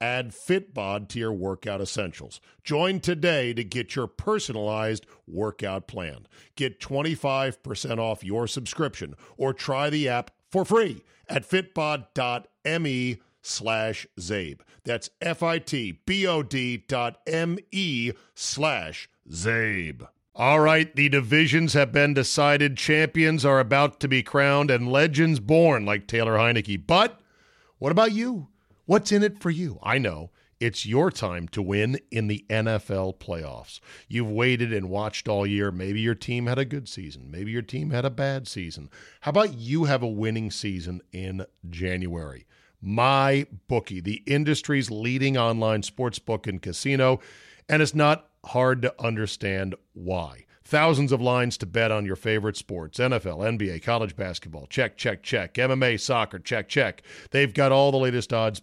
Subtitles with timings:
[0.00, 2.40] Add Fitbod to your workout essentials.
[2.62, 6.26] Join today to get your personalized workout plan.
[6.54, 14.60] Get 25% off your subscription or try the app for free at fitbod.me slash Czabe.
[14.84, 20.08] That's F-I-T-B-O-D dot M-E slash Czabe.
[20.34, 22.76] All right, the divisions have been decided.
[22.76, 26.86] Champions are about to be crowned and legends born like Taylor Heinicke.
[26.86, 27.20] But
[27.78, 28.48] what about you?
[28.86, 29.80] What's in it for you?
[29.82, 30.30] I know.
[30.60, 33.80] It's your time to win in the NFL playoffs.
[34.08, 35.72] You've waited and watched all year.
[35.72, 37.28] Maybe your team had a good season.
[37.28, 38.88] Maybe your team had a bad season.
[39.22, 42.46] How about you have a winning season in January?
[42.80, 47.18] My bookie, the industry's leading online sports book and casino,
[47.68, 50.46] and it's not hard to understand why.
[50.64, 54.66] Thousands of lines to bet on your favorite sports NFL, NBA, college basketball.
[54.66, 55.54] Check, check, check.
[55.54, 56.38] MMA, soccer.
[56.38, 57.02] Check, check.
[57.30, 58.62] They've got all the latest odds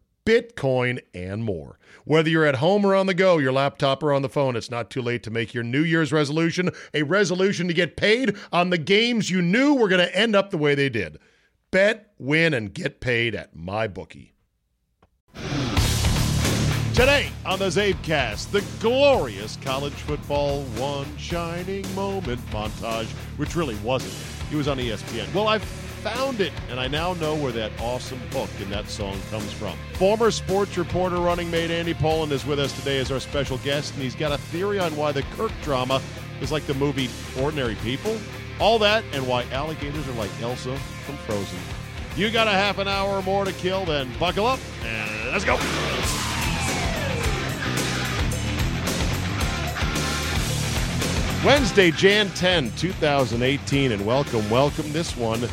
[0.25, 1.79] Bitcoin, and more.
[2.05, 4.71] Whether you're at home or on the go, your laptop or on the phone, it's
[4.71, 8.69] not too late to make your New Year's resolution a resolution to get paid on
[8.69, 11.17] the games you knew were going to end up the way they did.
[11.71, 14.31] Bet, win, and get paid at MyBookie.
[16.93, 24.13] Today on the Czabecast, the glorious college football one shining moment montage, which really wasn't.
[24.49, 25.33] He was on ESPN.
[25.33, 25.63] Well, I've
[26.01, 29.77] found it, and I now know where that awesome hook in that song comes from.
[29.93, 33.93] Former sports reporter, running mate Andy Pollin is with us today as our special guest,
[33.93, 36.01] and he's got a theory on why the Kirk drama
[36.41, 37.07] is like the movie
[37.39, 38.17] Ordinary People.
[38.59, 40.75] All that, and why alligators are like Elsa
[41.05, 41.59] from Frozen.
[42.15, 45.45] You got a half an hour or more to kill, then buckle up and let's
[45.45, 45.57] go.
[51.45, 54.91] Wednesday, Jan 10, 2018, and welcome, welcome.
[54.93, 55.47] This one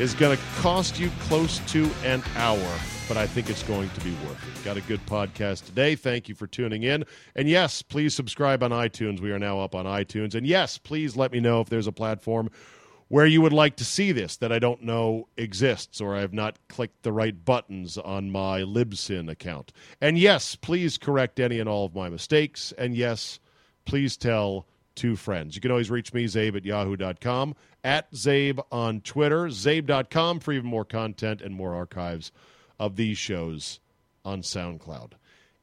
[0.00, 4.00] is going to cost you close to an hour, but I think it's going to
[4.00, 4.64] be worth it.
[4.64, 5.94] Got a good podcast today.
[5.94, 7.04] Thank you for tuning in.
[7.36, 9.20] And yes, please subscribe on iTunes.
[9.20, 10.34] We are now up on iTunes.
[10.34, 12.48] And yes, please let me know if there's a platform
[13.08, 16.32] where you would like to see this that I don't know exists or I have
[16.32, 19.70] not clicked the right buttons on my Libsyn account.
[20.00, 22.72] And yes, please correct any and all of my mistakes.
[22.78, 23.38] And yes,
[23.84, 25.54] please tell two friends.
[25.54, 27.54] You can always reach me, czabe at yahoo.com,
[27.84, 32.32] at czabe on Twitter, czabe.com for even more content and more archives
[32.78, 33.80] of these shows
[34.24, 35.12] on SoundCloud.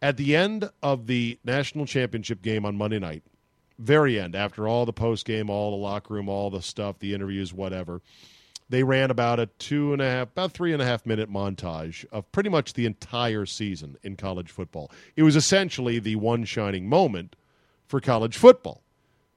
[0.01, 3.23] At the end of the national championship game on Monday night,
[3.79, 7.13] very end, after all the post game, all the locker room, all the stuff, the
[7.13, 8.01] interviews, whatever,
[8.69, 12.05] they ran about a two and a half, about three and a half minute montage
[12.11, 14.91] of pretty much the entire season in college football.
[15.15, 17.35] It was essentially the one shining moment
[17.87, 18.81] for college football.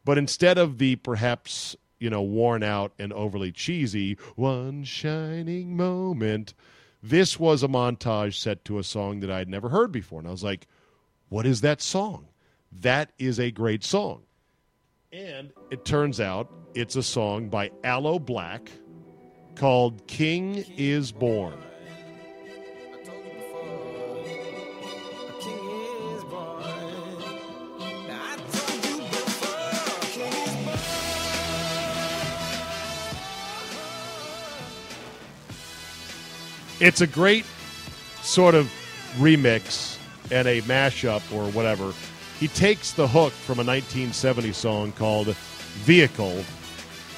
[0.04, 6.54] But instead of the perhaps, you know, worn out and overly cheesy one shining moment,
[7.02, 10.18] this was a montage set to a song that I'd never heard before.
[10.18, 10.66] And I was like,
[11.28, 12.26] what is that song?
[12.80, 14.22] That is a great song.
[15.12, 18.68] And it turns out it's a song by Aloe Blacc
[19.56, 21.58] called King is Born.
[36.80, 37.44] It's a great
[38.22, 38.72] sort of
[39.18, 39.98] remix
[40.30, 41.92] and a mashup or whatever.
[42.38, 45.28] He takes the hook from a 1970 song called
[45.84, 46.42] Vehicle,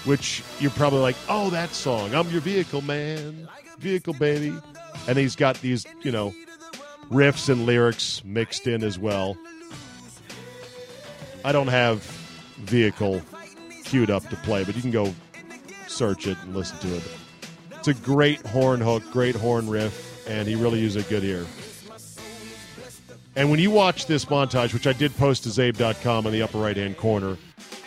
[0.05, 2.13] which you're probably like, oh, that song.
[2.15, 3.49] I'm your vehicle, man.
[3.79, 4.53] Vehicle, baby.
[5.07, 6.35] And he's got these, you know,
[7.11, 9.37] riffs and lyrics mixed in as well.
[11.45, 12.03] I don't have
[12.59, 13.23] vehicle
[13.85, 15.15] queued up to play, but you can go
[15.87, 17.03] search it and listen to it.
[17.85, 21.45] It's a great horn hook, great horn riff, and he really used a good ear.
[23.35, 26.59] And when you watch this montage, which I did post to czabe.com in the upper
[26.59, 27.37] right hand corner,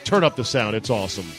[0.04, 0.76] turn up the sound.
[0.76, 1.32] It's awesome.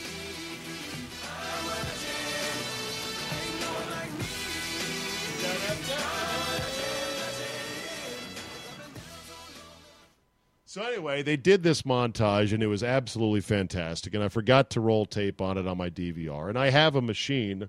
[10.65, 14.15] So anyway, they did this montage and it was absolutely fantastic.
[14.15, 16.49] And I forgot to roll tape on it on my DVR.
[16.49, 17.69] And I have a machine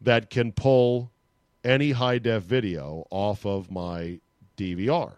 [0.00, 1.10] that can pull
[1.64, 4.20] any high def video off of my
[4.56, 5.14] DVR.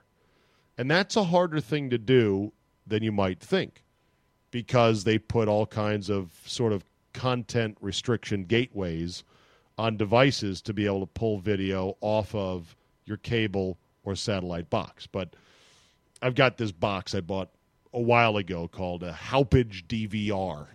[0.77, 2.53] And that's a harder thing to do
[2.87, 3.85] than you might think
[4.51, 9.25] because they put all kinds of sort of content restriction gateways
[9.77, 15.07] on devices to be able to pull video off of your cable or satellite box.
[15.07, 15.35] But
[16.23, 17.51] I've got this box I bought
[17.93, 20.67] a while ago called a Hauppauge DVR.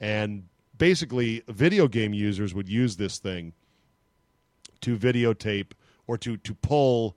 [0.00, 0.44] And
[0.76, 3.52] basically, video game users would use this thing
[4.80, 5.72] to videotape
[6.06, 7.16] or to, to pull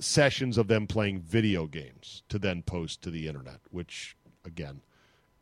[0.00, 4.80] sessions of them playing video games to then post to the internet, which, again,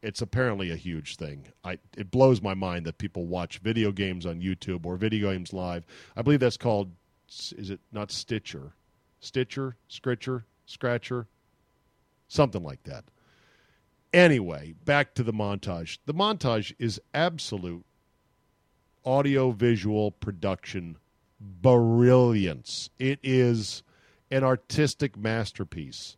[0.03, 1.49] it's apparently a huge thing.
[1.65, 5.53] I, it blows my mind that people watch video games on YouTube or video games
[5.53, 5.85] live.
[6.17, 6.93] I believe that's called,
[7.29, 8.73] is it not Stitcher?
[9.21, 9.77] Stitcher?
[9.91, 10.45] Scritcher?
[10.67, 11.27] Scratcher?
[12.29, 13.05] Something like that.
[14.17, 15.99] Anyway, back to the montage.
[16.07, 17.85] The montage is absolute
[19.05, 20.97] audio visual production
[21.39, 22.89] brilliance.
[22.99, 23.83] It is
[24.31, 26.17] an artistic masterpiece.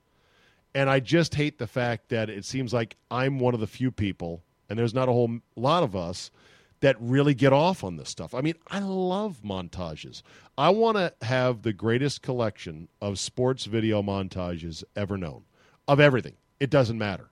[0.77, 3.91] And I just hate the fact that it seems like I'm one of the few
[3.91, 6.31] people, and there's not a whole lot of us,
[6.79, 8.33] that really get off on this stuff.
[8.33, 10.23] I mean, I love montages.
[10.57, 15.43] I want to have the greatest collection of sports video montages ever known,
[15.89, 16.37] of everything.
[16.61, 17.31] It doesn't matter.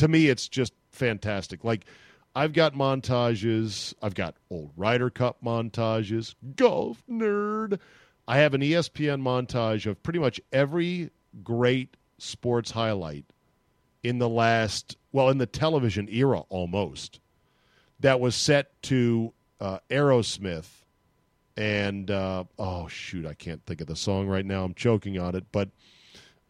[0.00, 1.62] To me, it's just fantastic.
[1.62, 1.84] Like,
[2.34, 7.78] I've got montages, I've got old Ryder Cup montages, golf nerd.
[8.26, 11.10] I have an ESPN montage of pretty much every
[11.44, 13.26] great sports highlight
[14.02, 17.20] in the last, well, in the television era almost,
[17.98, 20.70] that was set to uh, Aerosmith.
[21.58, 24.64] And, uh, oh, shoot, I can't think of the song right now.
[24.64, 25.68] I'm choking on it, but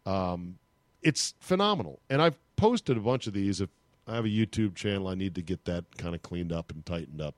[0.05, 0.57] um,
[1.01, 1.99] it's phenomenal.
[2.09, 3.61] And I've posted a bunch of these.
[3.61, 3.69] If
[4.07, 6.85] I have a YouTube channel, I need to get that kind of cleaned up and
[6.85, 7.35] tightened up.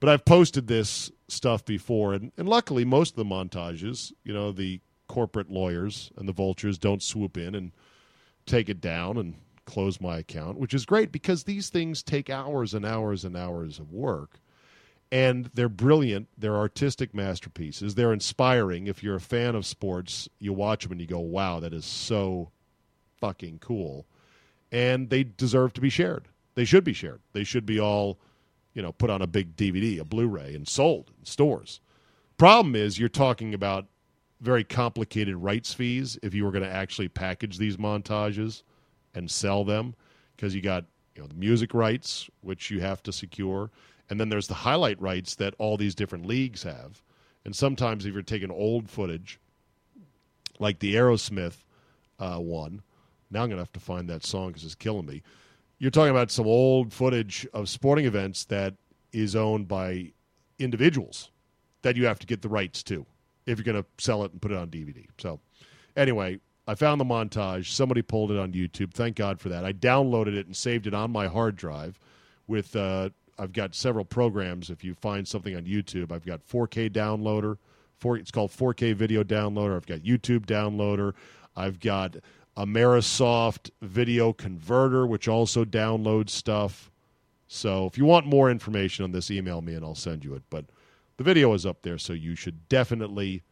[0.00, 4.50] But I've posted this stuff before, and, and luckily, most of the montages, you know,
[4.50, 7.70] the corporate lawyers and the vultures don't swoop in and
[8.46, 9.34] take it down and
[9.64, 13.78] close my account, which is great because these things take hours and hours and hours
[13.78, 14.40] of work.
[15.12, 16.28] And they're brilliant.
[16.38, 17.94] They're artistic masterpieces.
[17.94, 18.86] They're inspiring.
[18.86, 21.84] If you're a fan of sports, you watch them and you go, wow, that is
[21.84, 22.50] so
[23.22, 24.04] fucking cool.
[24.72, 26.28] And they deserve to be shared.
[26.56, 27.20] They should be shared.
[27.32, 28.18] They should be all,
[28.74, 31.80] you know, put on a big DVD, a Blu ray, and sold in stores.
[32.36, 33.86] Problem is, you're talking about
[34.40, 38.64] very complicated rights fees if you were going to actually package these montages
[39.14, 39.94] and sell them
[40.34, 40.84] because you got
[41.14, 43.70] you know the music rights which you have to secure
[44.10, 47.02] and then there's the highlight rights that all these different leagues have
[47.44, 49.38] and sometimes if you're taking old footage
[50.58, 51.58] like the aerosmith
[52.18, 52.82] uh, one
[53.32, 55.22] now i'm going to have to find that song because it's killing me
[55.82, 58.74] you're talking about some old footage of sporting events that
[59.12, 60.12] is owned by
[60.60, 61.32] individuals
[61.82, 63.04] that you have to get the rights to
[63.46, 65.06] if you're going to sell it and put it on DVD.
[65.18, 65.40] So,
[65.96, 67.72] anyway, I found the montage.
[67.72, 68.94] Somebody pulled it on YouTube.
[68.94, 69.64] Thank God for that.
[69.64, 71.98] I downloaded it and saved it on my hard drive.
[72.46, 74.70] With uh, I've got several programs.
[74.70, 77.56] If you find something on YouTube, I've got 4K downloader.
[77.98, 79.74] For it's called 4K video downloader.
[79.74, 81.14] I've got YouTube downloader.
[81.56, 82.16] I've got
[82.56, 86.90] Aimersoft video converter, which also downloads stuff.
[87.48, 90.42] So if you want more information on this, email me and I'll send you it.
[90.50, 90.66] But
[91.16, 93.42] the video is up there, so you should definitely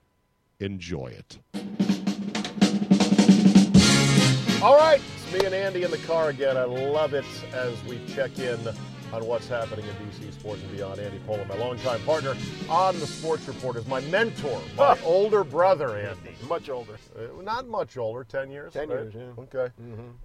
[0.59, 1.39] enjoy it.
[4.63, 6.57] All right, it's me and Andy in the car again.
[6.57, 8.59] I love it as we check in
[9.13, 11.01] on what's happening in DC sports and beyond.
[11.01, 12.35] Andy Pollin, my longtime partner
[12.69, 16.35] on the Sports Report, is my mentor, my older brother, Andy.
[16.49, 16.95] Much older.
[17.17, 18.73] Uh, not much older, ten years.
[18.73, 19.01] Ten right?
[19.01, 19.43] years, yeah.
[19.45, 19.73] Okay.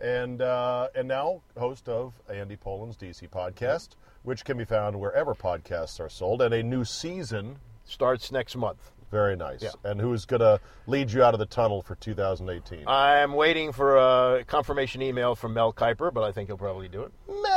[0.01, 3.89] And uh, and now host of Andy Pollin's DC podcast,
[4.23, 6.41] which can be found wherever podcasts are sold.
[6.41, 8.91] And a new season, Starts next month.
[9.11, 9.61] very nice.
[9.61, 9.69] Yeah.
[9.83, 12.87] And who's going to lead you out of the tunnel for 2018?
[12.87, 17.03] I'm waiting for a confirmation email from Mel Kiper, but I think he'll probably do
[17.03, 17.11] it.
[17.27, 17.54] Mel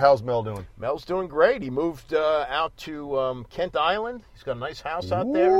[0.00, 0.66] How's Mel doing?
[0.78, 1.62] Mel's doing great.
[1.62, 4.22] He moved uh, out to um, Kent Island.
[4.32, 5.58] He's got a nice house out there.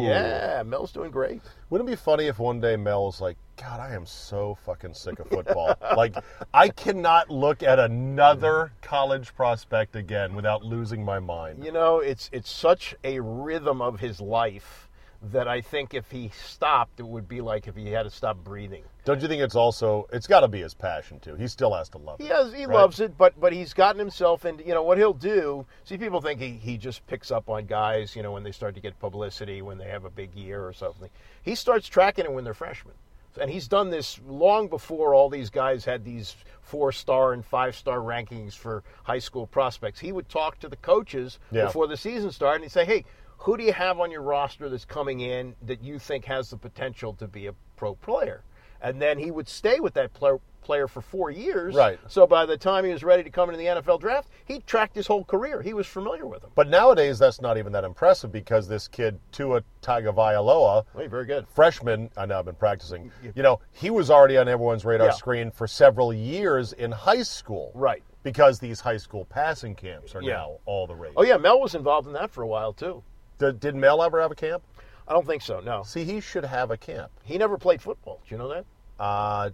[0.00, 1.42] Yeah, Mel's doing great.
[1.68, 4.94] Wouldn't it be funny if one day Mel was like, God, I am so fucking
[4.94, 5.74] sick of football.
[5.96, 6.14] like,
[6.54, 11.64] I cannot look at another college prospect again without losing my mind.
[11.64, 14.88] You know, it's it's such a rhythm of his life
[15.22, 18.38] that I think if he stopped, it would be like if he had to stop
[18.38, 18.84] breathing.
[19.04, 21.34] Don't you think it's also, it's got to be his passion too.
[21.34, 22.32] He still has to love He it.
[22.32, 22.74] has, he right?
[22.74, 25.64] loves it, but but he's gotten himself into you know what he'll do.
[25.84, 28.74] See, people think he, he just picks up on guys, you know, when they start
[28.74, 31.08] to get publicity, when they have a big year or something.
[31.42, 32.94] He starts tracking it when they're freshmen,
[33.40, 37.74] and he's done this long before all these guys had these four star and five
[37.74, 39.98] star rankings for high school prospects.
[40.00, 41.64] He would talk to the coaches Yeah.
[41.66, 43.04] before the season started, and he'd say, "Hey,
[43.38, 46.58] who do you have on your roster that's coming in that you think has the
[46.58, 48.42] potential to be a pro player?"
[48.82, 51.74] And then he would stay with that pl- player for four years.
[51.74, 51.98] Right.
[52.06, 54.94] So by the time he was ready to come into the NFL draft, he tracked
[54.94, 55.62] his whole career.
[55.62, 56.50] He was familiar with him.
[56.54, 61.46] But nowadays, that's not even that impressive because this kid, Tua Tagovailoa, Hey, very good.
[61.48, 65.12] freshman, I know I've been practicing, you know, he was already on everyone's radar Yeah.
[65.14, 67.72] screen for several years in high school.
[67.74, 68.02] Right.
[68.22, 70.34] Because these high school passing camps are Yeah.
[70.34, 71.14] now all the rage.
[71.16, 73.02] Oh yeah, Mel was involved in that for a while too.
[73.38, 74.62] Did, did Mel ever have a camp?
[75.08, 75.60] I don't think so.
[75.60, 77.10] No, See, he should have a camp.
[77.24, 78.20] he never played football.
[78.28, 78.64] Do you know that?
[78.98, 79.50] Uh,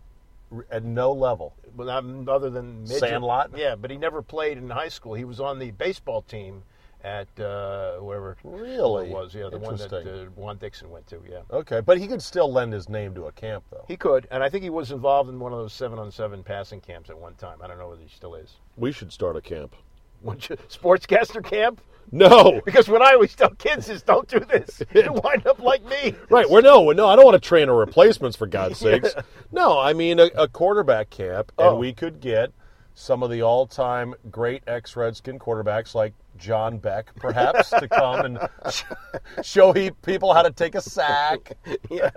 [0.71, 1.55] at no level.
[1.77, 2.99] Well, not- other than midget.
[3.01, 3.51] Sandlot?
[3.57, 5.15] Yeah, but he never played in high school.
[5.15, 6.63] He was on the baseball team
[7.05, 9.09] at uh, wherever Really?
[9.11, 9.35] it was.
[9.35, 11.21] Yeah, the one that uh, Juan Dixon went to.
[11.29, 11.41] Yeah.
[11.53, 13.85] Okay, but he could still lend his name to a camp, though.
[13.87, 17.11] He could, and I think he was involved in one of those seven-on-seven passing camps
[17.11, 17.59] at one time.
[17.63, 18.57] I don't know whether he still is.
[18.77, 19.77] We should start a camp.
[20.23, 21.81] What you- Sportscaster camp?
[22.13, 22.61] No.
[22.65, 24.83] Because what I always tell kids is don't do this.
[24.95, 26.15] You wind up like me.
[26.31, 26.49] Right.
[26.49, 27.07] Well, no, no.
[27.09, 29.15] I don't want to train a replacements for God's sakes.
[29.53, 31.77] No, I mean a, a quarterback camp, and Oh.
[31.77, 32.53] we could get
[32.95, 38.39] some of the all-time great ex-Redskin quarterbacks like John Beck, perhaps, to come and
[38.71, 38.85] sh-
[39.43, 41.59] show he, people how to take a sack.
[41.91, 42.11] Yeah.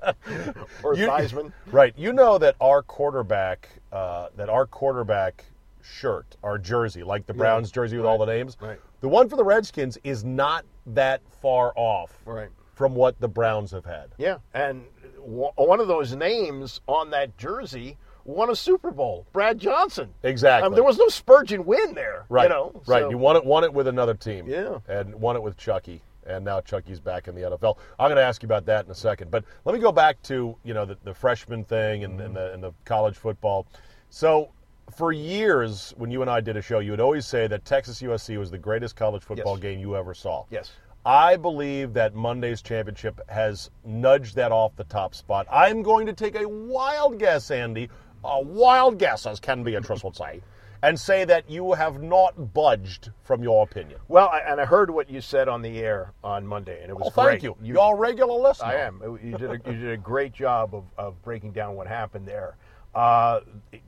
[0.84, 1.51] Or You- Theismann.
[1.67, 1.93] Right.
[1.98, 5.43] You know that our quarterback, uh, that our quarterback
[5.81, 8.79] shirt, our jersey, like the Browns jersey with all the names, Right.
[9.01, 12.50] The one for the Redskins is not that far off Right.
[12.75, 14.10] from what the Browns have had.
[14.18, 14.84] Yeah, and
[15.18, 19.25] w- one of those names on that jersey won a Super Bowl.
[19.34, 20.13] Brad Johnson.
[20.24, 20.74] Exactly.
[20.75, 22.25] There was no Spurgeon win there.
[22.29, 22.44] Right.
[22.44, 22.82] You know.
[22.88, 23.01] right.
[23.03, 23.46] so- You won it.
[23.46, 24.46] Won it with another team.
[24.48, 24.79] Yeah.
[24.88, 26.01] And won it with Chucky.
[26.27, 27.77] And now Chucky's back in the NFL.
[27.98, 29.32] I'm going to ask you about that in a second.
[29.32, 32.53] But let me go back to you know the, the freshman thing and, and, the,
[32.53, 33.65] and the college football.
[34.12, 34.50] So
[34.91, 38.01] for years, when you and I did a show, you would always say that Texas
[38.01, 39.62] USC was the greatest college football Yes.
[39.62, 40.46] game you ever saw.
[40.50, 40.72] Yes.
[41.05, 45.48] I believe that Monday's championship has nudged that off the top spot.
[45.51, 47.89] I'm going to take a wild guess, Andy,
[48.24, 50.41] a wild guess, as Ken Beatrice would say,
[50.84, 54.00] and say that you have not budged from your opinion.
[54.10, 56.93] Well, I, and I heard what you said on the air on Monday, and it
[56.96, 57.43] was Well, thank great.
[57.43, 57.55] you.
[57.62, 58.67] You're a regular listener.
[58.67, 59.01] I am.
[59.24, 62.55] You did a, you did a great job of, of breaking down what happened there.
[62.93, 63.39] Uh,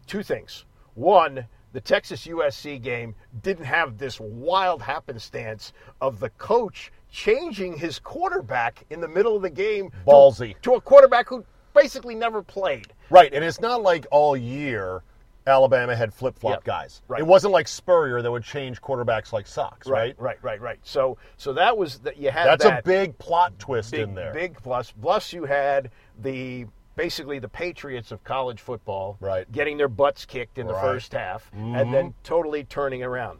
[0.07, 0.63] two things.
[0.95, 7.99] One, the Texas USC game didn't have this wild happenstance of the coach changing his
[7.99, 10.55] quarterback in the middle of the game Ballsy.
[10.61, 12.87] to, a quarterback who basically never played.
[13.09, 15.03] Right, and it's not like all year
[15.47, 17.01] Alabama had flip flop Yep, guys.
[17.07, 17.19] right.
[17.19, 20.15] It wasn't like Spurrier that would change quarterbacks like socks, right?
[20.19, 20.79] right, right, right.
[20.83, 22.79] So, so that was that you had That's that.
[22.79, 24.33] a big plot twist big, in there.
[24.33, 24.93] Big plus.
[25.01, 25.89] Plus, you had
[26.21, 29.49] the basically the Patriots of college football, Right.
[29.51, 30.83] getting their butts kicked in the Right.
[30.83, 30.93] Mm-hmm.
[30.93, 33.39] first half, and then totally turning around.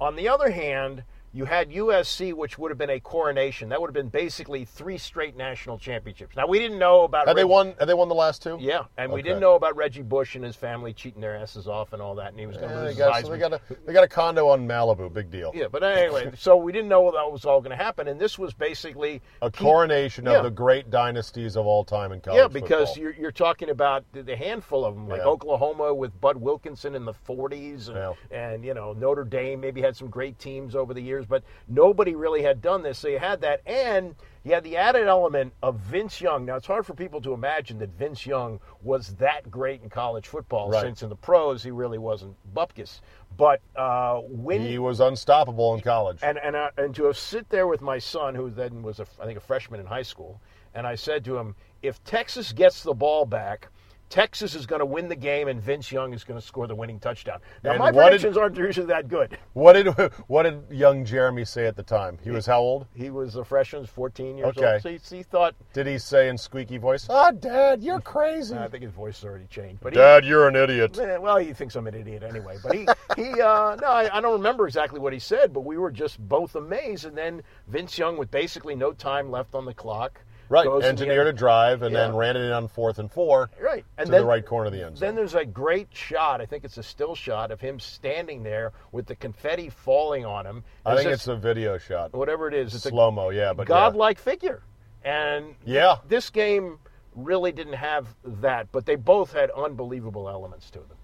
[0.00, 1.04] On the other hand.
[1.34, 3.70] You had USC, which would have been a coronation.
[3.70, 6.36] That would have been basically three straight national championships.
[6.36, 7.26] Now we didn't know about.
[7.26, 7.74] Have they won?
[7.78, 8.58] Have they won the last two?
[8.60, 11.94] Yeah, and we didn't know about Reggie Bush and his family cheating their asses off
[11.94, 13.38] and all that, and he was going to Yeah, lose they, his got, so they
[13.38, 15.10] got a they got a condo on Malibu.
[15.10, 15.52] Big deal.
[15.54, 18.38] Yeah, but anyway, so we didn't know that was all going to happen, and this
[18.38, 20.32] was basically A keep- coronation Yeah.
[20.38, 23.02] of the great dynasties of all time in college Yeah, because football.
[23.04, 25.24] you're, you're talking about the, the handful of them, like Yeah.
[25.28, 29.96] Oklahoma with Bud Wilkinson in the 40s, and, and you know Notre Dame maybe had
[29.96, 32.98] some great teams over the years, but nobody really had done this.
[32.98, 34.14] So you had that, and
[34.44, 36.44] you had the added element of Vince Young.
[36.44, 40.26] Now it's hard for people to imagine that Vince Young was that great in college
[40.28, 40.82] football, Right.
[40.82, 43.00] since in the pros he really wasn't bupkis.
[43.36, 46.18] But uh, when he was unstoppable in college.
[46.22, 49.06] and and uh, and to have sit there with my son, who then was a,
[49.20, 50.40] I think a freshman in high school,
[50.74, 53.68] and I said to him, if Texas gets the ball back,
[54.12, 56.74] Texas is going to win the game and Vince Young is going to score the
[56.74, 57.38] winning touchdown.
[57.64, 59.38] Now, And my what did- predictions aren't usually that good.
[59.54, 59.86] What did
[60.26, 62.18] what did young Jeremy say at the time?
[62.22, 62.86] He was how old?
[62.94, 64.74] He was a freshman, 14 years Okay.
[64.74, 64.82] old.
[64.82, 68.54] So he, he thought, Did he say in squeaky voice, "Ah, Dad, you're crazy"?
[68.54, 69.80] I think his voice has already changed.
[69.80, 70.98] But he, Dad, you're an idiot.
[71.18, 72.58] Well, he thinks I'm an idiot anyway.
[72.62, 75.78] But he, he uh, no, I, I don't remember exactly what he said, but we
[75.78, 77.06] were just both amazed.
[77.06, 80.80] And then Vince Young, with basically no time left on the clock, Right, goes in
[80.82, 82.00] the engineered a drive and Yeah.
[82.08, 84.66] then ran it in on fourth and four right, and to then the right corner
[84.66, 85.06] of the end zone.
[85.06, 86.40] Then there's a great shot.
[86.40, 90.44] I think it's a still shot of him standing there with the confetti falling on
[90.46, 90.64] him.
[90.84, 92.74] I think if- it's a video shot, whatever it is.
[92.74, 93.30] It's slow mo.
[93.30, 94.62] Yeah, but godlike figure,
[95.04, 95.96] and Yeah.
[96.06, 96.78] this game
[97.14, 100.96] really didn't have that, but they both had unbelievable elements to them.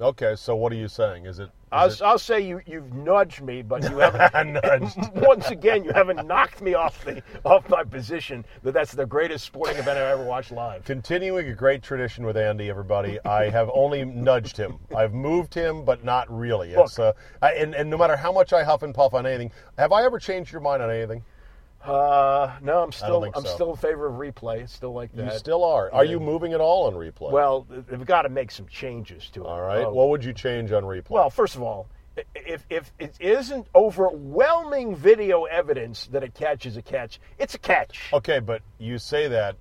[0.00, 1.24] Okay, so what are you saying?
[1.24, 1.48] Is it?
[1.72, 4.52] I'll, it- I'll say you you've nudged me, but you haven't.
[4.62, 4.96] Nudged.
[5.14, 9.46] once again, you haven't knocked me off the off my position that that's the greatest
[9.46, 10.84] sporting event I've ever watched live.
[10.84, 13.18] Continuing a great tradition with Andy, everybody.
[13.24, 14.78] I have only nudged him.
[14.94, 16.72] I've moved him, but not really.
[16.72, 19.50] It's uh, I, and and no matter how much I huff and puff on anything,
[19.78, 21.24] have I ever changed your mind on anything?
[21.86, 23.54] Uh, no, I'm still I'm so.
[23.54, 24.62] still in favor of replay.
[24.62, 25.32] It's still like that.
[25.32, 25.92] You still are.
[25.92, 27.30] Are you moving at all on replay?
[27.30, 29.46] well, we've got to make some changes to it.
[29.46, 29.84] all right.
[29.84, 31.10] Uh, what would you change on replay?
[31.10, 31.88] Well, first of all,
[32.34, 37.58] if, if it isn't overwhelming video evidence that a catch is a catch, it's a
[37.58, 38.10] catch.
[38.12, 39.56] okay, but you say that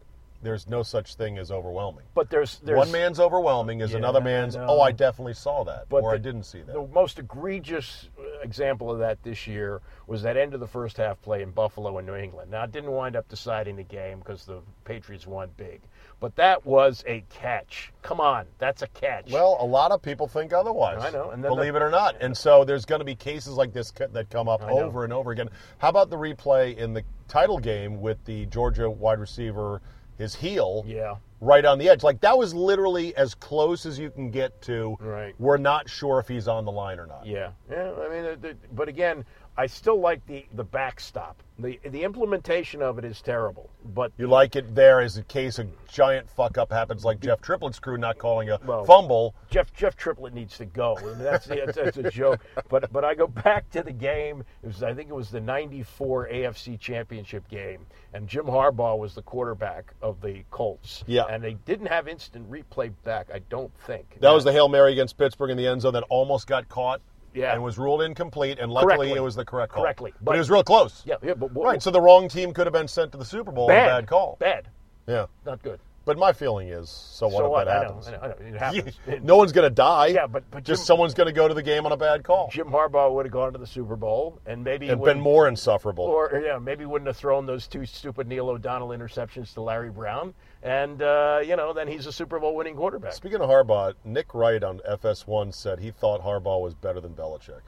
[0.46, 2.06] there's no such thing as overwhelming.
[2.14, 4.56] But there's there's One man's overwhelming is Yeah, another man's.
[4.56, 6.74] Oh, I definitely saw that, But or I the- didn't see that.
[6.74, 8.10] The most egregious
[8.44, 11.98] example of that this year was that end of the first half play in Buffalo
[11.98, 12.52] and New England.
[12.52, 15.82] Now, it didn't wind up deciding the game because the Patriots won big,
[16.20, 17.92] but that was a catch.
[18.04, 19.32] Come on, that's a catch.
[19.32, 21.04] Well, a lot of people think otherwise.
[21.04, 22.16] I know, and then believe the- it or not.
[22.22, 25.32] And so there's going to be cases like this that come up over and over
[25.32, 25.50] again.
[25.80, 29.82] How about the replay in the title game with the Georgia wide receiver,
[30.18, 32.04] his heel, yeah, right on the edge?
[32.04, 34.98] Like that was literally as close as you can get to.
[35.00, 35.36] Right.
[35.40, 37.26] We're not sure if he's on the line or not.
[37.26, 37.92] yeah, yeah.
[37.94, 39.26] I mean, but again,
[39.58, 41.42] I still like the the backstop.
[41.60, 45.60] the The implementation of it is terrible, but You like it there as a case
[45.60, 49.34] a giant fuck up happens, like Jeff Triplett's crew not calling a Well, fumble.
[49.50, 50.98] Jeff Jeff Triplett needs to go.
[50.98, 52.42] I mean, that's, that's that's a joke.
[52.70, 54.44] But but I go back to the game.
[54.62, 59.16] It was I think it was the '94 AFC Championship game, and Jim Harbaugh was
[59.16, 61.04] the quarterback of the Colts.
[61.08, 61.24] Yeah.
[61.30, 63.30] and they didn't have instant replay back.
[63.34, 66.04] I don't think That was the Hail Mary against Pittsburgh in the end zone that
[66.10, 67.00] almost got caught.
[67.36, 67.54] Yeah.
[67.54, 69.12] And was ruled incomplete, and luckily Correctly.
[69.18, 69.84] it was the correct call.
[69.84, 70.12] Correctly.
[70.16, 71.04] But, But- it was real close.
[71.06, 71.34] yeah yeah.
[71.34, 73.68] But what, Right, so the wrong team could have been sent to the Super Bowl.
[73.68, 74.38] bad A bad call.
[74.40, 74.70] Bad,
[75.08, 75.80] Yeah, not good.
[76.06, 77.66] but my feeling is, so what so if what?
[77.66, 78.08] that I know, happens?
[78.08, 78.18] I know.
[78.22, 78.36] I know.
[78.40, 79.00] It happens.
[79.24, 80.08] no one's going to die.
[80.08, 82.24] Yeah, but- but just Jim- someone's going to go to the game on a bad
[82.24, 85.48] call Jim Harbaugh would have gone to the Super Bowl, and maybe and been more
[85.48, 86.06] insufferable.
[86.06, 90.34] Or yeah, maybe wouldn't have thrown those two stupid Neil O'Donnell interceptions to Larry Brown,
[90.66, 93.14] and uh, you know then he's a Super Bowl winning quarterback.
[93.14, 97.62] Speaking of Harbaugh, Nick Wright on FS1 said he thought Harbaugh was better than Belichick,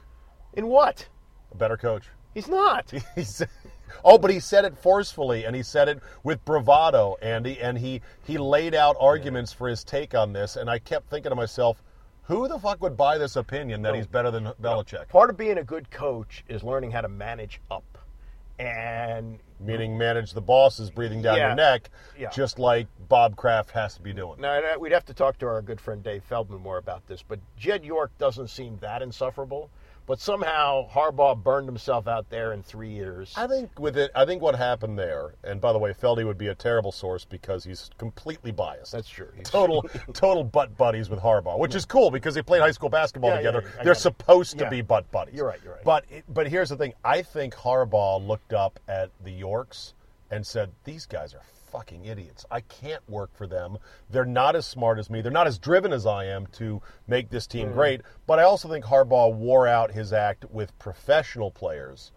[0.54, 1.08] In what?
[1.52, 2.08] a better coach.
[2.34, 2.92] He's not.
[3.14, 3.48] He said,
[4.04, 8.02] oh, but he said it forcefully, and he said it with bravado, Andy, and he
[8.24, 11.82] he laid out arguments for his take on this, and I kept thinking to myself,
[12.22, 15.08] who the fuck would buy this opinion that he's better than Belichick?
[15.08, 17.97] Part of being a good coach is learning how to manage up,
[18.58, 21.48] and Meaning manage the bosses breathing down Yeah.
[21.48, 22.30] your neck, Yeah.
[22.30, 24.40] just like Bob Kraft has to be doing.
[24.40, 27.22] now uh, we'd have to talk to our good friend Dave Feldman more about this.
[27.22, 29.68] But Jed York doesn't seem that insufferable.
[30.08, 33.34] But somehow Harbaugh burned himself out there in three years.
[33.36, 36.38] I think with it, I think what happened there, and by the way, Feldy would
[36.38, 38.90] be a terrible source because he's completely biased.
[38.92, 39.28] That's true.
[39.34, 39.82] He's- total
[40.14, 43.36] total butt buddies with Harbaugh, which is cool because they played high school basketball Yeah,
[43.40, 43.62] yeah, together.
[43.66, 44.00] yeah, They're got it.
[44.00, 44.70] supposed to Yeah.
[44.70, 45.34] be butt buddies.
[45.34, 45.84] You're right, you're right.
[45.84, 49.92] But it, but here's the thing: I think Harbaugh looked up at the Yorks
[50.30, 52.44] and said, "These guys are fucking idiots.
[52.50, 53.78] I can't work for them.
[54.10, 55.20] They're not as smart as me.
[55.20, 57.50] They're not as driven as I am to make this Mm.
[57.50, 62.12] team great." But I also think Harbaugh wore out his act with professional players,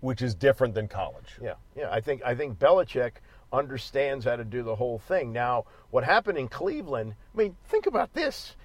[0.00, 1.38] which is different than college.
[1.40, 1.90] Yeah, yeah.
[1.90, 3.12] I think I think Belichick
[3.52, 5.32] understands how to do the whole thing.
[5.32, 7.14] Now, what happened in Cleveland?
[7.34, 8.56] I mean, think about this.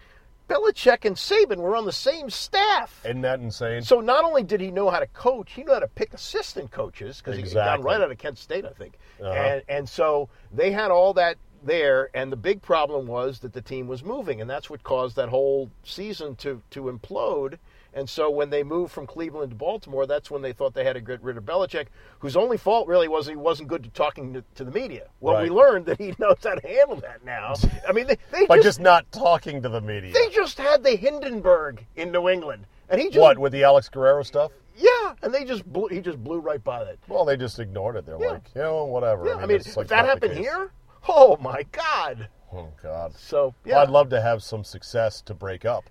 [0.52, 3.00] Belichick and Saban were on the same staff.
[3.06, 3.82] Isn't that insane?
[3.84, 6.72] So not only did he know how to coach, he knew how to pick assistant
[6.72, 7.86] coaches because he got Exactly.
[7.86, 8.98] right out of Kent State, I think.
[9.22, 9.32] Uh-huh.
[9.32, 13.62] And and so they had all that there, and the big problem was that the
[13.62, 17.58] team was moving, and that's what caused that whole season to to implode.
[17.94, 20.94] And so when they moved from Cleveland to Baltimore, that's when they thought they had
[20.94, 21.88] to get rid of Belichick,
[22.20, 25.10] whose only fault really was he wasn't good at talking to, to the media.
[25.20, 27.54] Well, we learned that he knows how to handle that now.
[27.88, 30.14] I mean, they, they By just, just not talking to the media.
[30.14, 33.90] they just had the Hindenburg in New England, and he just What with the Alex
[33.90, 34.52] Guerrero stuff?
[34.78, 36.98] yeah, and they just blew, he just blew right by that.
[37.10, 38.06] Well, they just ignored it.
[38.06, 38.32] They're Yeah.
[38.32, 39.28] like, you know, whatever.
[39.28, 40.72] Yeah, I mean, it's like if that happened here,
[41.10, 42.30] oh my God!
[42.54, 43.14] Oh God.
[43.18, 45.90] So yeah, Well, I'd love to have some success to break up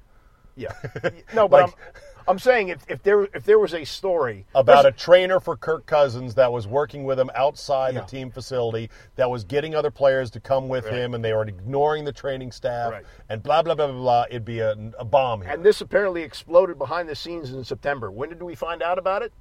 [0.61, 1.11] yeah.
[1.35, 1.75] No, but Like- I'm,
[2.29, 5.87] I'm saying if, if there if there was a story about a trainer for Kirk
[5.87, 8.03] Cousins that was working with him outside Yeah.
[8.03, 11.43] the team facility, that was getting other players to come with him, and they were
[11.45, 13.05] ignoring the training staff, Right.
[13.29, 14.25] and blah blah blah blah blah.
[14.29, 15.51] It'd be a, a bomb here.
[15.51, 18.11] and this apparently exploded behind the scenes in September.
[18.13, 19.33] When did we find out about it?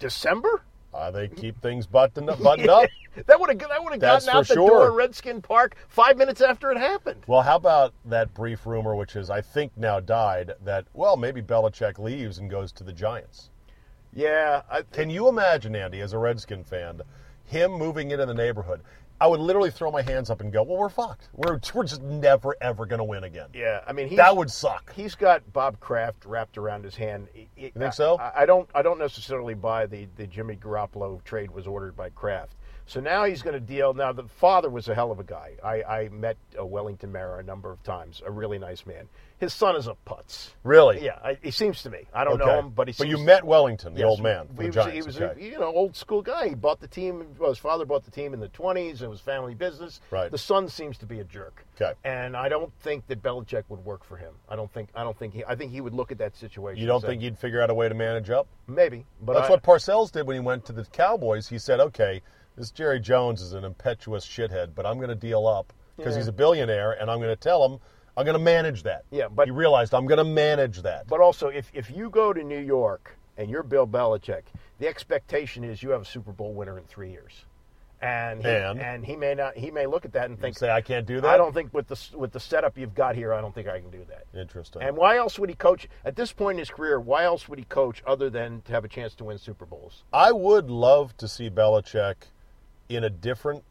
[0.00, 0.62] December.
[0.94, 2.42] Uh, they keep things buttoned up.
[2.42, 2.88] Buttoned up.
[3.26, 4.88] That would have that would have gotten out the door sure.
[4.88, 7.22] in Redskin Park five minutes after it happened.
[7.26, 11.42] Well, how about that brief rumor, which is I think now died, that well maybe
[11.42, 13.50] Belichick leaves and goes to the Giants.
[14.14, 17.00] Yeah, I, Can you imagine, Andy, as a Redskin fan,
[17.46, 18.82] him moving into the neighborhood?
[19.22, 21.28] I would literally throw my hands up and go, "Well, we're fucked.
[21.32, 23.80] We're we're just never ever going to win again." yeah.
[23.86, 24.92] I mean, That would suck.
[24.94, 27.28] He's got Bob Kraft wrapped around his hand.
[27.56, 28.18] You think so?
[28.18, 28.68] I, I don't.
[28.74, 32.56] I don't necessarily buy the the Jimmy Garoppolo trade was ordered by Kraft.
[32.92, 33.94] So now he's going to deal.
[33.94, 35.52] Now the father was a hell of a guy.
[35.64, 38.20] I, I met uh, Wellington Mara a number of times.
[38.26, 39.08] A really nice man.
[39.38, 40.50] His son is a putz.
[40.62, 41.02] Really?
[41.02, 42.00] Yeah, I, he seems to me.
[42.12, 42.44] I don't Okay.
[42.50, 42.94] know him, but he.
[42.96, 44.92] But you met Wellington, the Yes, old man, He was, Giants.
[44.92, 45.40] he was okay.
[45.40, 46.50] a, you know old school guy.
[46.50, 47.26] He bought the team.
[47.38, 49.00] Well, his father bought the team in the twenties.
[49.00, 50.00] It was family business.
[50.10, 50.30] Right.
[50.30, 51.64] The son seems to be a jerk.
[51.80, 51.94] Okay.
[52.04, 54.34] And I don't think that Belichick would work for him.
[54.50, 54.90] I don't think.
[54.94, 55.42] I don't think he.
[55.46, 56.80] I think he would look at that situation.
[56.80, 58.46] you don't think he'd figure out a way to manage up?
[58.68, 59.06] maybe?
[59.22, 61.48] But That's I, what Parcells did when he went to the Cowboys.
[61.48, 62.22] He said, "Okay,
[62.56, 66.20] this Jerry Jones is an impetuous shithead, but I'm going to deal up because Yeah.
[66.20, 67.78] he's a billionaire, and I'm going to tell him
[68.16, 71.06] I'm going to manage that." Yeah, but- he realized I'm going to manage that.
[71.06, 74.42] But also, if if you go to New York and you're Bill Belichick,
[74.78, 77.46] the expectation is you have a Super Bowl winner in three years.
[78.02, 79.04] And he, And?
[79.06, 79.56] he may not.
[79.56, 81.30] He may look at that and think, say I can't do that.
[81.32, 83.78] I don't think with the with the setup you've got here, I don't think I
[83.80, 84.24] can do that.
[84.38, 84.82] Interesting.
[84.82, 86.98] And why else would he coach at this point in his career?
[86.98, 90.02] Why else would he coach other than to have a chance to win Super Bowls?
[90.12, 92.16] I would love to see Belichick
[92.96, 93.64] in a different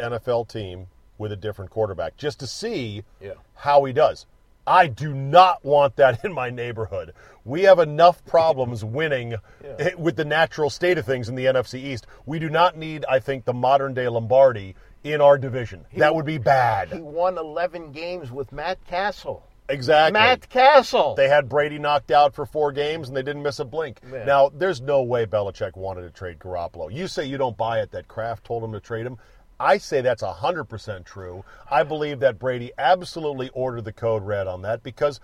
[0.00, 0.86] NFL team
[1.18, 3.34] with a different quarterback, just to see Yeah.
[3.54, 4.26] how he does.
[4.66, 7.12] I do not want that in my neighborhood.
[7.44, 9.94] We have enough problems winning Yeah.
[9.96, 12.06] with the natural state of things in the NFC East.
[12.26, 15.84] We do not need, I think, the modern day Lombardi in our division.
[15.98, 16.90] that would be bad.
[16.90, 19.42] He won 11 games with Matt Cassel.
[19.68, 20.12] Exactly.
[20.12, 21.14] Matt Cassel.
[21.14, 24.00] They had Brady knocked out for four games and they didn't miss a blink.
[24.12, 24.24] Yeah.
[24.24, 26.92] Now, there's no way Belichick wanted to trade Garoppolo.
[26.92, 29.16] You say you don't buy it that Kraft told him to trade him.
[29.58, 31.44] I say that's 100% true.
[31.70, 35.20] I believe that Brady absolutely ordered the code red on that because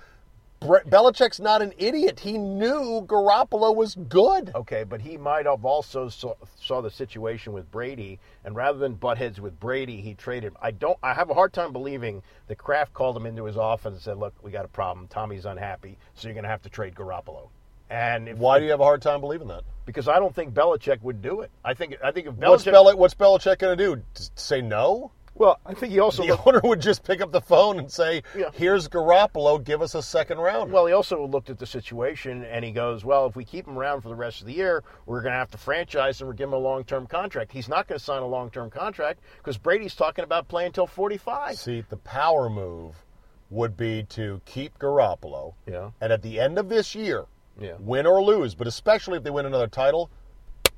[0.60, 2.20] Bre- Belichick's not an idiot.
[2.20, 4.52] He knew Garoppolo was good.
[4.54, 8.94] Okay, but he might have also saw, saw the situation with Brady, and rather than
[8.94, 10.52] butt heads with Brady, he traded.
[10.60, 10.98] I don't.
[11.02, 14.18] I have a hard time believing that Kraft called him into his office and said,
[14.18, 15.08] "Look, we got a problem.
[15.08, 17.48] Tommy's unhappy, so you're going to have to trade Garoppolo."
[17.88, 19.64] And if, Why do you have a hard time believing that?
[19.84, 21.50] Because I don't think Belichick would do it.
[21.64, 21.96] I think.
[22.04, 22.72] I think if What's, Belichick.
[22.72, 24.02] Bel- what's Belichick going to do?
[24.36, 25.10] Say no?
[25.34, 26.22] Well, I think he also.
[26.22, 28.50] The looked- owner would just pick up the phone and say, Yeah.
[28.52, 29.62] "Here's Garoppolo.
[29.62, 33.04] Give us a second round." Well, he also looked at the situation and he goes,
[33.04, 35.38] "Well, if we keep him around for the rest of the year, we're going to
[35.38, 38.22] have to franchise him or give him a long-term contract." He's not going to sign
[38.22, 41.56] a long-term contract because Brady's talking about playing until 45.
[41.56, 43.04] See, the power move
[43.50, 45.54] would be to keep Garoppolo.
[45.66, 45.90] Yeah.
[46.00, 47.26] And at the end of this year,
[47.58, 47.74] Yeah.
[47.80, 50.10] win or lose, but especially if they win another title,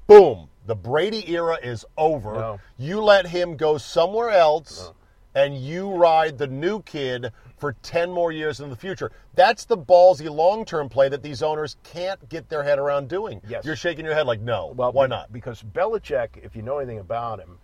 [0.06, 2.34] boom, the Brady era is over.
[2.34, 2.60] No.
[2.78, 4.92] You let him go somewhere else
[5.34, 9.12] and you ride the new kid for 10 more years in the future.
[9.34, 13.40] That's the ballsy long-term play that these owners can't get their head around doing.
[13.48, 13.64] Yes.
[13.64, 14.72] You're shaking your head like, no.
[14.76, 15.32] Well, why not?
[15.32, 17.58] Because Belichick, if you know anything about him,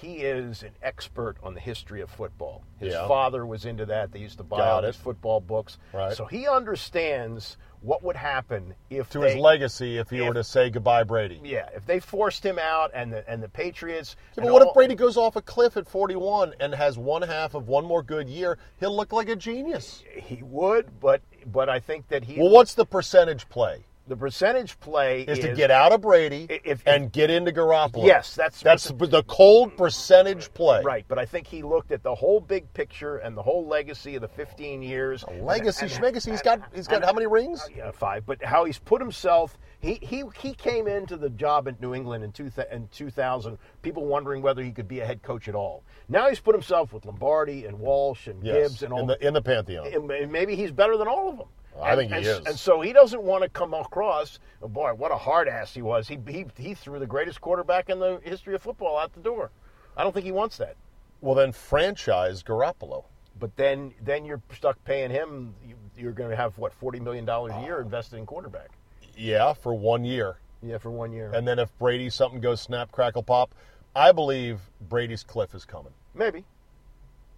[0.00, 2.62] he is an expert on the history of football.
[2.78, 3.06] His Yeah.
[3.08, 4.12] father was into that.
[4.12, 4.86] They used to buy Got all it.
[4.88, 5.78] his football books.
[5.92, 6.12] Right.
[6.16, 10.34] So he understands what would happen if To they, his legacy if he if- were
[10.34, 11.40] to say goodbye, Brady.
[11.44, 14.16] Yeah, if they forced him out and the and the Patriots.
[14.36, 17.22] Yeah, but what all- if Brady goes off a cliff at 41 and has one
[17.22, 18.58] half of one more good year?
[18.80, 20.02] He'll look like a genius.
[20.16, 23.84] He would, but but I think that he Well, what's the percentage play?
[24.06, 28.04] The percentage play Is, to get out of Brady If- if- and get into Garoppolo.
[28.04, 30.82] Yes, that's- that's the cold percentage play.
[30.82, 34.14] Right, but I think he looked at the whole big picture and the whole legacy
[34.16, 35.24] of the 15 years.
[35.40, 37.62] Legacy, and- Schmegacy, he's got he's got and- how many rings?
[37.64, 38.26] Uh, yeah, five.
[38.26, 39.56] But how he's put himself.
[39.80, 43.58] He he he came into the job in New England in, two, in 2000.
[43.82, 45.82] People wondering whether he could be a head coach at all.
[46.08, 49.00] Now he's put himself with Lombardi and Walsh and Yes, Gibbs and all.
[49.00, 49.86] in the in the pantheon.
[49.86, 51.48] and maybe he's better than all of them.
[51.80, 52.38] I And- think he and, is.
[52.46, 54.38] And so he doesn't want to come across.
[54.62, 56.08] Oh boy, what a hard ass he was.
[56.08, 59.50] He, he he threw the greatest quarterback in the history of football out the door.
[59.96, 60.76] I don't think he wants that.
[61.20, 63.04] Well, then franchise Garoppolo.
[63.38, 65.54] But then then you're stuck paying him.
[65.66, 68.70] You, you're going to have what forty million dollars a year uh, invested in quarterback.
[69.16, 70.36] Yeah, for one year.
[70.62, 71.30] Yeah, for one year.
[71.34, 73.54] And then if Brady something goes snap crackle pop,
[73.94, 75.92] I believe Brady's cliff is coming.
[76.14, 76.44] Maybe.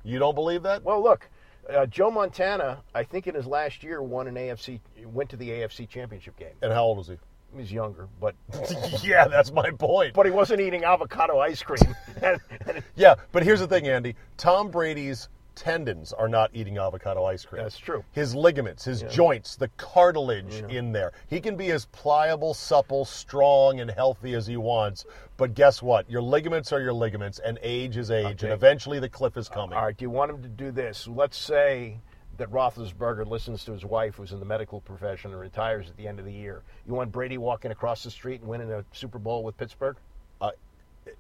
[0.05, 0.85] You don't believe that?
[0.85, 1.29] Well, look,
[1.71, 5.51] uh, Joe Montana, I think in his last year, won an AFC, went to the
[5.51, 6.55] AFC Championship game.
[6.63, 7.17] And how old was he?
[7.57, 8.35] He's younger, but
[9.03, 10.15] yeah, that's my point.
[10.15, 11.95] but he wasn't eating avocado ice cream.
[12.23, 14.15] and, and Yeah, but here's the thing, Andy.
[14.37, 17.63] Tom Brady's tendons are not eating avocado ice cream.
[17.63, 18.05] That's true.
[18.13, 21.13] His ligaments, his joints, the cartilage in there.
[21.29, 25.05] He can be as pliable, supple, strong, and healthy as he wants.
[25.37, 26.09] But guess what?
[26.09, 29.77] Your ligaments are your ligaments, and age is age, and eventually the cliff is coming.
[29.77, 31.09] all right, do you want him to do this?
[31.09, 31.99] Let's say
[32.37, 36.07] that Roethlisberger listens to his wife, who's in the medical profession, and retires at the
[36.07, 36.63] end of the year.
[36.87, 39.97] You want Brady walking across the street and winning a Super Bowl with Pittsburgh?
[40.41, 40.51] Uh,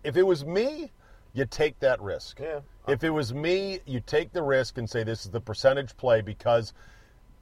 [0.05, 0.91] if it was me,
[1.33, 2.39] you take that risk.
[2.41, 2.61] Yeah.
[2.89, 6.21] If it was me, you take the risk and say this is the percentage play
[6.21, 6.73] because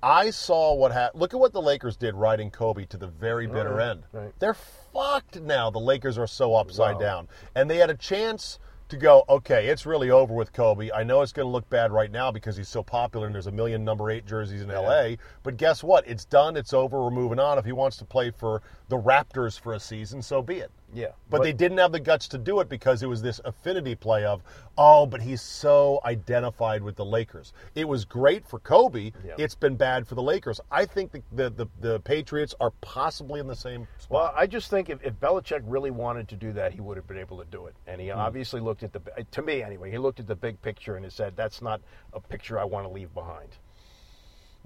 [0.02, 1.20] I saw what happened.
[1.20, 4.04] Look at what the Lakers did riding Kobe to the very bitter end.
[4.12, 4.32] right.
[4.38, 4.54] They're
[4.92, 5.70] fucked now.
[5.70, 7.00] The Lakers are so upside Wow.
[7.00, 7.28] down.
[7.54, 8.58] And they had a chance
[8.90, 10.90] to go, okay, it's really over with Kobe.
[10.92, 13.46] I know it's going to look bad right now because he's so popular and there's
[13.46, 15.16] a million number eight jerseys in LA.
[15.42, 16.06] But guess what?
[16.06, 16.54] It's done.
[16.56, 17.02] It's over.
[17.02, 17.56] We're moving on.
[17.58, 20.70] If he wants to play for the Raptors for a season, so be it.
[20.94, 21.08] Yeah.
[21.28, 24.24] But, they didn't have the guts to do it because it was this affinity play
[24.24, 24.42] of,
[24.78, 27.52] oh, but he's so identified with the Lakers.
[27.74, 29.10] It was great for Kobe.
[29.26, 29.34] Yeah.
[29.36, 30.60] It's been bad for the Lakers.
[30.70, 34.10] I think the, the, the, the Patriots are possibly in the same spot.
[34.10, 37.06] Well, I just think if, if Belichick really wanted to do that, he would have
[37.06, 37.74] been able to do it.
[37.86, 38.18] And he Hmm.
[38.18, 39.00] obviously looked at the,
[39.32, 41.80] to me anyway, he looked at the big picture and he said, that's not
[42.12, 43.48] a picture I want to leave behind.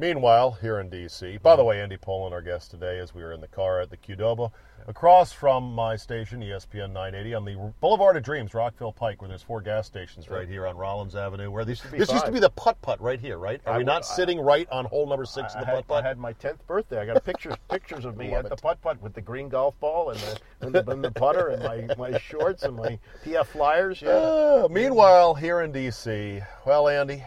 [0.00, 3.32] Meanwhile, here in D.C., by the way, Andy Pollin, our guest today, as we were
[3.32, 4.52] in the car at the Qdoba,
[4.86, 9.42] across from my station, ESPN 980, on the Boulevard of Dreams, Rockville Pike, where there's
[9.42, 11.50] four gas stations right here on Rollins Avenue.
[11.50, 13.60] Where these, Used to be this used to be the putt putt right here, right?
[13.66, 15.88] Are I we not I- sitting right on hole number six I of the putt
[15.88, 16.04] putt?
[16.04, 17.00] I had my tenth birthday.
[17.00, 19.74] I got pictures pictures of me Love at the putt putt with the green golf
[19.80, 23.46] ball and the and the, and the putter and my, my shorts and my PF
[23.46, 24.00] flyers.
[24.00, 24.10] Yeah.
[24.10, 27.24] Uh, meanwhile, here in D.C., well, Andy,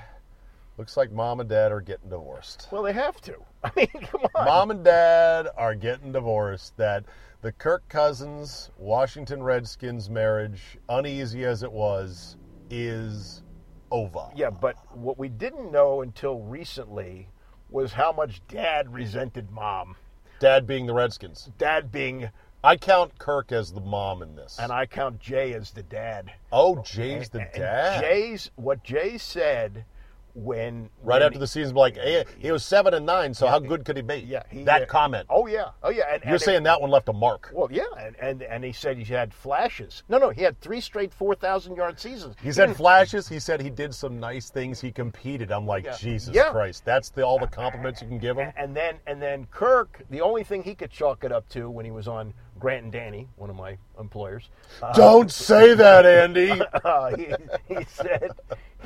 [0.78, 2.68] looks like mom and dad are getting divorced.
[2.72, 3.36] Well, they have to.
[3.64, 4.46] I mean, come on.
[4.46, 6.76] Mom and dad are getting divorced.
[6.78, 7.06] That
[7.42, 12.38] the Kirk Cousins Washington Redskins marriage, uneasy as it was,
[12.70, 13.44] is
[13.92, 14.28] over.
[14.36, 17.28] Yeah, but what we didn't know until recently
[17.70, 19.96] was how much Dad resented Mom.
[20.40, 21.50] Dad being the Redskins.
[21.58, 22.30] Dad being,
[22.64, 24.58] I count Kirk as the mom in this.
[24.60, 26.32] and I count Jay as the dad.
[26.52, 28.02] oh, Jay's the And dad.
[28.02, 29.86] Jay's what Jay said
[30.34, 33.34] when right when after the season, like hey, eh, he was seven and nine.
[33.34, 34.16] So how good could he be?
[34.28, 35.28] yeah he, that comment.
[35.30, 36.04] Oh yeah, oh yeah.
[36.14, 37.52] And, You're and it- saying that one left a mark.
[37.54, 40.04] Well, yeah, and, and and he said he had flashes.
[40.10, 42.36] No, no, he had three straight four thousand yard seasons.
[42.42, 43.28] He said flashes.
[43.28, 44.80] He said he did some nice things.
[44.82, 45.52] He competed.
[45.52, 45.98] I'm like, Yeah.
[45.98, 46.52] Jesus Yeah.
[46.52, 46.86] Christ.
[46.86, 48.52] That's the all the compliments you can give him.
[48.56, 51.86] And then and then Kirk, the only thing he could chalk it up to when
[51.86, 54.50] he was on Grant and Danny, one of my employers,
[54.84, 56.52] uh, Don't say that, Andy.
[56.86, 57.28] uh, he,
[57.68, 58.32] he said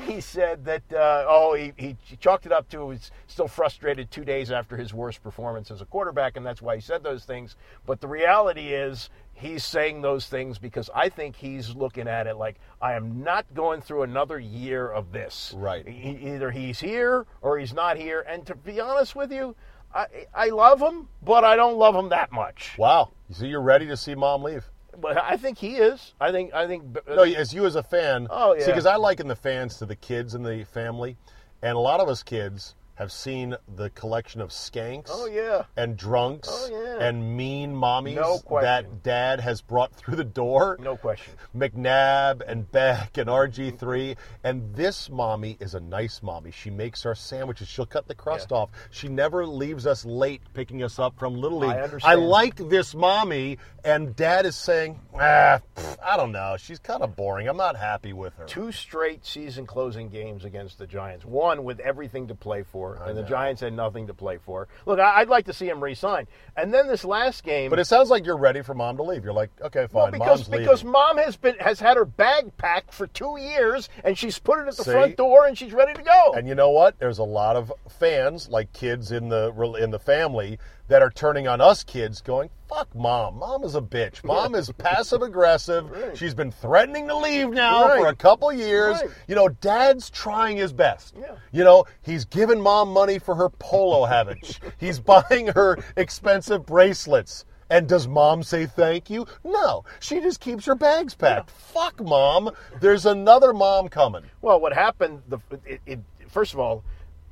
[0.00, 4.10] he said that uh, oh he, he chalked it up to he was still frustrated
[4.10, 7.24] two days after his worst performance as a quarterback, and that's why he said those
[7.24, 7.54] things.
[7.84, 12.36] But the reality is he's saying those things because I think he's looking at it
[12.36, 15.52] like I am not going through another year of this.
[15.54, 15.86] Right.
[15.86, 18.24] He, either he's here or he's not here.
[18.26, 19.54] And to be honest with you.
[19.96, 22.74] I, I love him, but I don't love him that much.
[22.76, 23.12] Wow.
[23.32, 24.68] So you're ready to see mom leave?
[25.00, 26.12] But I think he is.
[26.20, 26.52] I think.
[26.54, 26.84] I think.
[27.08, 28.26] No, as you as a fan.
[28.30, 28.66] Oh, See, yeah.
[28.66, 31.16] because I liken the fans to the kids in the family,
[31.62, 35.08] and a lot of us kids have seen the collection of skanks.
[35.10, 35.62] Oh yeah.
[35.76, 37.06] And drunks Oh, yeah.
[37.06, 40.76] and mean mommies No that dad has brought through the door.
[40.80, 41.32] No question.
[41.56, 44.16] McNabb and Beck and RG3.
[44.44, 46.50] And this mommy is a nice mommy.
[46.50, 47.68] She makes our sandwiches.
[47.68, 48.58] She'll cut the crust Yeah.
[48.58, 48.70] off.
[48.90, 51.70] She never leaves us late picking us up from Little League.
[51.70, 52.12] I understand.
[52.12, 56.56] I like this mommy, and dad is saying, ah, pff, I don't know.
[56.58, 57.48] She's kind of boring.
[57.48, 58.44] I'm not happy with her.
[58.46, 61.24] Two straight season closing games against the Giants.
[61.24, 64.68] One with everything to play for, and the Giants had nothing to play for.
[64.86, 66.26] Look, I, I'd like to see him resign.
[66.56, 67.70] And then this last game.
[67.70, 69.24] But it sounds like you're ready for mom to leave.
[69.24, 70.92] You're like, okay, fine, well, because Mom's because leaving.
[70.92, 74.68] mom has been has had her bag packed for two years, and she's put it
[74.68, 74.90] at the See?
[74.92, 76.32] front door, and she's ready to go.
[76.34, 76.98] And you know what?
[76.98, 81.48] There's a lot of fans, like kids in the in the family, that are turning
[81.48, 83.38] on us kids, going, "Fuck mom!
[83.38, 84.22] Mom is a bitch.
[84.24, 85.90] Mom is passive aggressive.
[85.90, 86.16] Right.
[86.16, 88.96] She's been threatening to leave now for a couple years.
[89.02, 89.10] Right.
[89.28, 91.14] You know, Dad's trying his best.
[91.18, 91.36] Yeah.
[91.52, 94.58] You know, he's giving mom money for her polo habit.
[94.78, 99.26] he's buying her expensive bracelets." And does mom say thank you?
[99.42, 99.84] No.
[99.98, 101.50] She just keeps her bags packed.
[101.50, 102.50] Fuck mom.
[102.80, 104.22] There's another mom coming.
[104.40, 105.22] Well, what happened?
[105.28, 106.84] The it, it, first of all,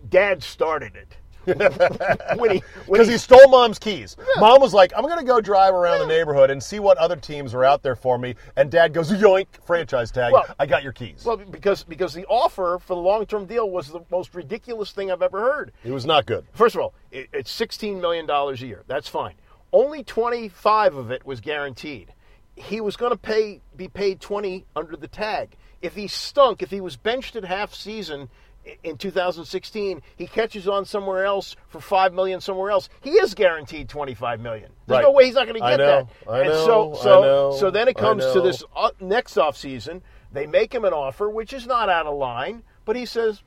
[0.08, 1.16] Dad started it.
[1.46, 4.16] When he, Because he, he stole mom's keys.
[4.38, 7.16] Mom was like, I'm going to go drive around the neighborhood and see what other
[7.16, 8.34] teams are out there for me.
[8.56, 10.32] And dad goes, yoink, franchise tag.
[10.32, 11.24] Well- I got your keys.
[11.24, 15.10] well, because because the offer for the long term deal was the most ridiculous thing
[15.10, 15.72] I've ever heard.
[15.84, 16.46] it was not good.
[16.52, 18.84] First of all, it, it's sixteen million dollars a year.
[18.86, 19.34] That's fine.
[19.72, 22.12] Only twenty five of it was guaranteed.
[22.56, 25.56] He was going to pay be paid twenty under the tag.
[25.82, 28.28] If he stunk, if he was benched at half season
[28.82, 32.88] in 2016, he catches on somewhere else for five million somewhere else.
[33.02, 34.70] He is guaranteed 25 million.
[34.86, 36.30] There's no way he's not going to I get know, that.
[36.30, 39.36] I and know, so I so know, so then it comes to this uh, next
[39.36, 40.02] off season.
[40.32, 43.42] They make him an offer, which is not out of line, but he says,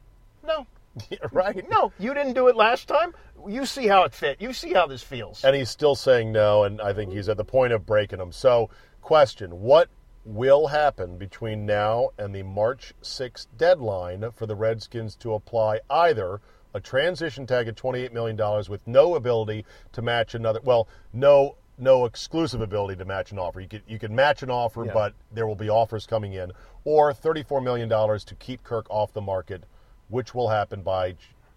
[0.45, 0.67] "No,
[1.31, 1.67] right?
[1.69, 3.13] no, you didn't do it last time.
[3.47, 4.41] You see how it fit.
[4.41, 5.43] You see how this feels.
[5.43, 8.31] And he's still saying no, and I think he's at the point of breaking them.
[8.31, 8.69] So,
[9.01, 9.89] question What
[10.27, 16.41] will happen between now and the March 6th deadline for the Redskins to apply either
[16.73, 18.37] a transition tag of $28 million
[18.69, 19.63] with no ability
[19.93, 21.55] to match another, well, no.
[21.79, 23.61] No exclusive ability to match an offer.
[23.61, 24.93] You can you can match an offer, Yeah.
[24.93, 26.51] but there will be offers coming in,
[26.85, 29.63] or thirty-four million dollars to keep Kirk off the market,
[30.09, 31.13] which will happen by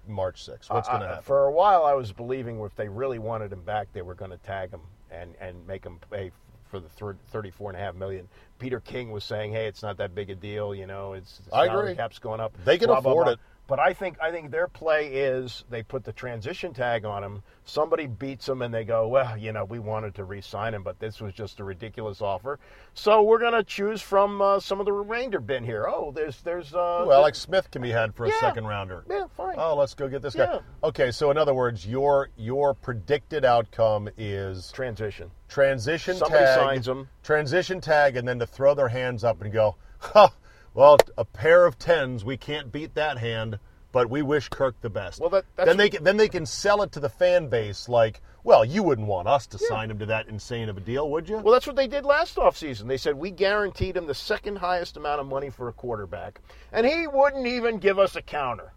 [0.06, 0.68] March 6th.
[0.68, 1.22] What's going to happen?
[1.22, 4.30] For a while, I was believing if they really wanted him back, they were going
[4.32, 6.32] to tag him and, and make him pay
[6.70, 8.28] for the thir- 34 and a half million.
[8.58, 10.74] Peter King was saying, "Hey, it's not that big a deal.
[10.74, 11.96] You know, it's the I salary agree.
[11.96, 12.52] cap's going up.
[12.64, 13.40] They can blah, blah, afford blah." it.
[13.70, 17.44] But I think I think their play is they put the transition tag on him.
[17.64, 20.98] Somebody beats him, and they go, "Well, you know, we wanted to re-sign him, but
[20.98, 22.58] this was just a ridiculous offer.
[22.94, 25.86] So we're going to choose from uh, some of the remainder bin here.
[25.88, 28.40] Oh, there's there's uh, Well, Alex Smith can be had for a Yeah.
[28.40, 29.04] second rounder.
[29.08, 29.54] yeah, fine.
[29.56, 30.46] Oh, let's go get this Yeah.
[30.46, 30.60] guy.
[30.82, 35.30] Okay, so in other words, your your predicted outcome is transition.
[35.48, 37.08] transition Somebody tag, signs 'em.
[37.22, 40.32] transition tag, and then to throw their hands up and go, "Ha!
[40.72, 43.58] Well, a pair of tens, we can't beat that hand,
[43.92, 46.46] but we wish Kirk the best." Well, that- that's then they can, then they can
[46.46, 49.98] sell it to the fan base like, "Well, you wouldn't want us to sign him
[49.98, 52.86] to that insane of a deal, would you?" Well, that's what they did last offseason.
[52.86, 56.40] They said we guaranteed him the second highest amount of money for a quarterback,
[56.72, 58.72] and he wouldn't even give us a counter.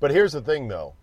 [0.00, 0.94] But here's the thing, though.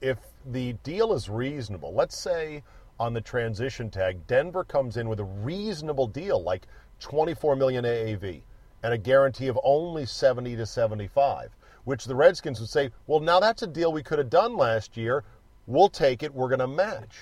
[0.00, 2.64] If the deal is reasonable, let's say
[2.98, 6.66] on the transition tag, Denver comes in with a reasonable deal, like
[7.00, 8.42] 24 million AAV,
[8.84, 13.40] and a guarantee of only 70 to 75, which the Redskins would say, well, now
[13.40, 15.24] that's a deal we could have done last year.
[15.66, 16.34] We'll take it.
[16.34, 17.16] We're going to match.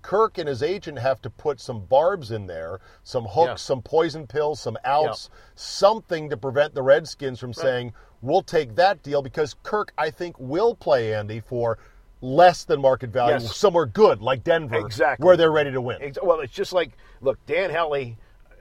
[0.00, 3.54] Kirk and his agent have to put some barbs in there, some hooks, Yeah.
[3.56, 9.02] some poison pills, some outs, something to prevent the Redskins from saying, we'll take that
[9.02, 11.76] deal because Kirk, I think, will play Andy for
[12.22, 13.54] less than market value, Yes.
[13.54, 15.26] somewhere good like Denver, Exactly.
[15.26, 16.14] where they're ready to win.
[16.22, 18.16] Well, it's just like look, Dan Hellie.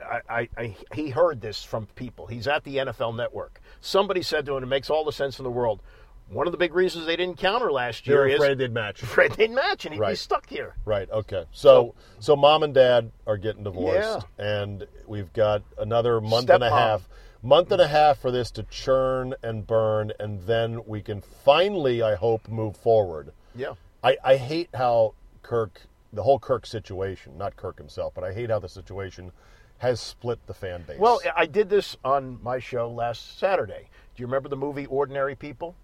[0.10, 2.28] I, I, I, he heard this from people.
[2.28, 3.62] He's at the NFL Network.
[3.82, 5.82] Somebody said to him, "It makes all the sense in the world."
[6.28, 9.04] One of the big reasons they didn't counter last year is afraid they'd match.
[9.04, 10.74] afraid they'd match, and he'd be stuck here.
[10.84, 11.08] Right.
[11.12, 11.46] Okay.
[11.52, 14.44] So, so mom and dad are getting divorced, Yeah.
[14.64, 16.78] and we've got another month and a Stepmom.
[16.80, 17.10] half,
[17.44, 22.02] month and a half for this to churn and burn, and then we can finally,
[22.02, 23.32] I hope, move forward.
[23.56, 23.74] Yeah.
[24.04, 25.14] I, I hate how
[25.44, 29.32] Kirk, the whole Kirk situation, not Kirk himself, but I hate how the situation
[29.80, 31.00] has split the fan base.
[31.00, 33.90] Well, I did this on my show last Saturday.
[34.16, 35.76] Do you remember the movie Ordinary People?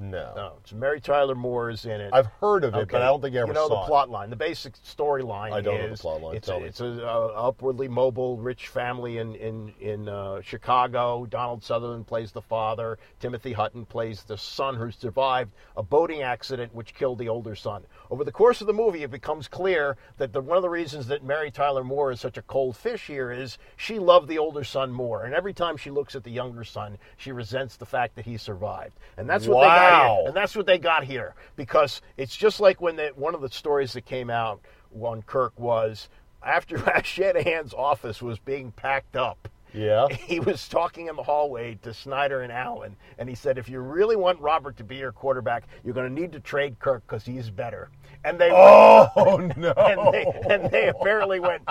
[0.00, 0.32] No.
[0.34, 2.10] No, it's Mary Tyler Moore is in it.
[2.12, 2.92] I've heard of it, Okay.
[2.92, 3.86] but I don't think I ever you know saw the it.
[3.86, 4.30] plot line.
[4.30, 6.36] The basic storyline I don't know the plot line.
[6.36, 6.66] it's, Tell a, me.
[6.68, 11.26] it's a uh, upwardly mobile, rich family in in in uh, Chicago.
[11.26, 12.98] Donald Sutherland plays the father.
[13.20, 17.82] Timothy Hutton plays the son who survived a boating accident which killed the older son.
[18.10, 21.06] Over the course of the movie, it becomes clear that the, one of the reasons
[21.08, 24.64] that Mary Tyler Moore is such a cold fish here is she loved the older
[24.64, 28.16] son more, and every time she looks at the younger son, she resents the fact
[28.16, 30.24] that he survived, and that's what they got Wow.
[30.26, 33.50] And that's what they got here because it's just like when they, one of the
[33.50, 34.60] stories that came out
[35.00, 36.08] on Kirk was
[36.42, 39.48] after Shanahan's office was being packed up.
[39.72, 40.08] Yeah.
[40.10, 43.80] He was talking in the hallway to Snyder and Allen, and he said, "If you
[43.80, 47.24] really want Robert to be your quarterback, you're going to need to trade Kirk because
[47.24, 47.90] he's better."
[48.24, 49.72] And they Oh no!
[49.76, 51.62] and they and they apparently went,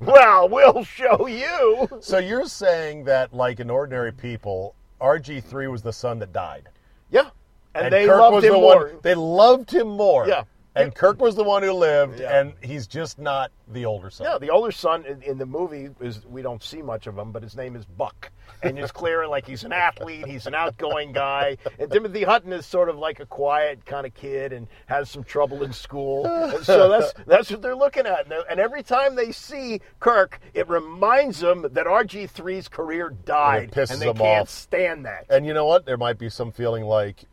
[0.00, 5.92] "Well, we'll show you." So you're saying that, like in ordinary people, RG3 was the
[5.92, 6.68] son that died,
[7.10, 7.30] Yeah,
[7.76, 8.76] and, and, they Kirk loved him the more.
[8.86, 8.98] one.
[9.02, 10.26] They loved him more.
[10.28, 10.44] Yeah.
[10.74, 12.38] and Kirk was the one who lived, Yeah.
[12.38, 14.26] and he's just not the older son.
[14.30, 17.32] Yeah, the older son in, in the movie is we don't see much of him,
[17.32, 18.30] but his name is Buck,
[18.62, 22.66] and it's clear like he's an athlete, he's an outgoing guy, and Timothy Hutton is
[22.66, 26.26] sort of like a quiet kind of kid and has some trouble in school.
[26.26, 30.38] And so that's that's what they're looking at, and, and every time they see Kirk,
[30.52, 34.50] it reminds them that RG 3s career died, pisses they them can't off.
[34.50, 35.24] stand that.
[35.30, 35.86] And you know what?
[35.86, 37.24] There might be some feeling like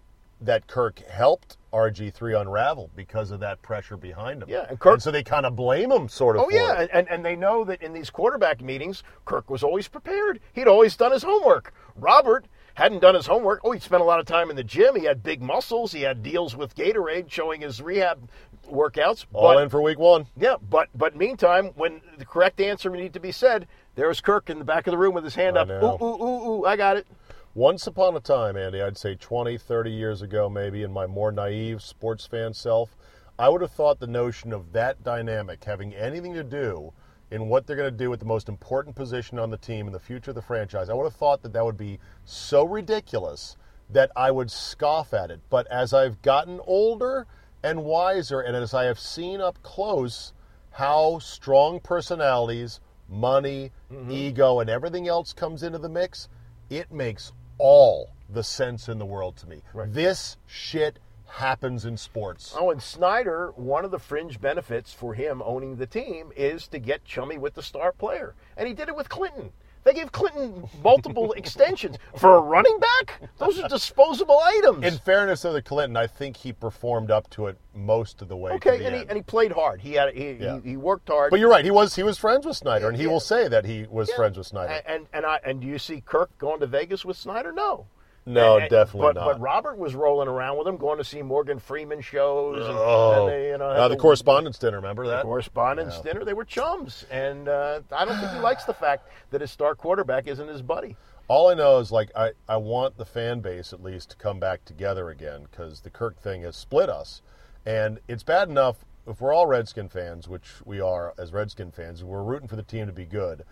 [0.41, 4.49] that Kirk helped RG3 unravel because of that pressure behind him.
[4.49, 6.43] Yeah, and Kirk- so they kind of blame him, sort of.
[6.43, 6.89] Oh for yeah, it.
[6.93, 10.39] and, and they know that in these quarterback meetings, Kirk was always prepared.
[10.53, 11.73] He'd always done his homework.
[11.95, 13.61] Robert hadn't done his homework.
[13.63, 14.95] Oh, he spent a lot of time in the gym.
[14.95, 15.91] He had big muscles.
[15.91, 18.29] He had deals with Gatorade showing his rehab
[18.71, 19.25] workouts.
[19.33, 20.27] all but, in for week one.
[20.37, 24.49] Yeah, but but meantime, when the correct answer needed to be said, there was Kirk
[24.49, 25.67] in the back of the room with his hand I up.
[25.67, 25.97] know.
[26.01, 27.07] Ooh, ooh, ooh, ooh, I got it.
[27.55, 31.31] Once upon a time, Andy, I'd say 20, 30 years ago, maybe, in my more
[31.31, 32.97] naive sports fan self,
[33.37, 36.93] I would have thought the notion of that dynamic having anything to do
[37.29, 39.93] in what they're going to do with the most important position on the team in
[39.93, 43.55] the future of the franchise, I would have thought that that would be so ridiculous
[43.91, 45.39] that I would scoff at it.
[45.51, 47.27] But as I've gotten older
[47.61, 50.33] and wiser, and as I have seen up close
[50.71, 54.09] how strong personalities, money, mm-hmm.
[54.09, 56.29] ego, and everything else comes into the mix,
[56.71, 59.61] it makes all the sense in the world to me.
[59.87, 62.55] This shit happens in sports.
[62.57, 66.79] Oh, and Snyder, one of the fringe benefits for him owning the team is to
[66.79, 68.35] get chummy with the star player.
[68.55, 69.51] And he did it with Clinton.
[69.83, 71.97] They gave Clinton multiple extensions.
[72.17, 74.85] For a running back, those are disposable items.
[74.85, 78.37] In fairness to the Clinton, I think he performed up to it most of the
[78.37, 78.51] way.
[78.53, 79.81] okay, the and he, and he played hard.
[79.81, 80.59] He had he, Yeah.
[80.63, 81.31] he, he worked hard.
[81.31, 81.65] but you're right.
[81.65, 83.09] He was he was friends with Snyder, and he Yeah.
[83.09, 84.15] will say that he was Yeah.
[84.15, 84.71] friends with Snyder.
[84.73, 87.51] And and, and I and do you see Kirk going to Vegas with Snyder?
[87.51, 87.87] No.
[88.25, 89.25] No, And- definitely but, not.
[89.25, 92.65] But Robert was rolling around with him, going to see Morgan Freeman shows.
[92.65, 94.77] And, oh, and they, you know, uh, had the correspondence dinner.
[94.77, 95.23] Remember that?
[95.23, 96.23] correspondence dinner.
[96.23, 99.75] They were chums, and uh, I don't think he likes the fact that his star
[99.75, 100.95] quarterback isn't his buddy.
[101.27, 104.39] All I know is like I, I want the fan base at least to come
[104.39, 107.21] back together again because the Kirk thing has split us,
[107.65, 112.03] and it's bad enough if we're all Redskin fans, which we are as Redskin fans,
[112.03, 113.43] we're rooting for the team to be good.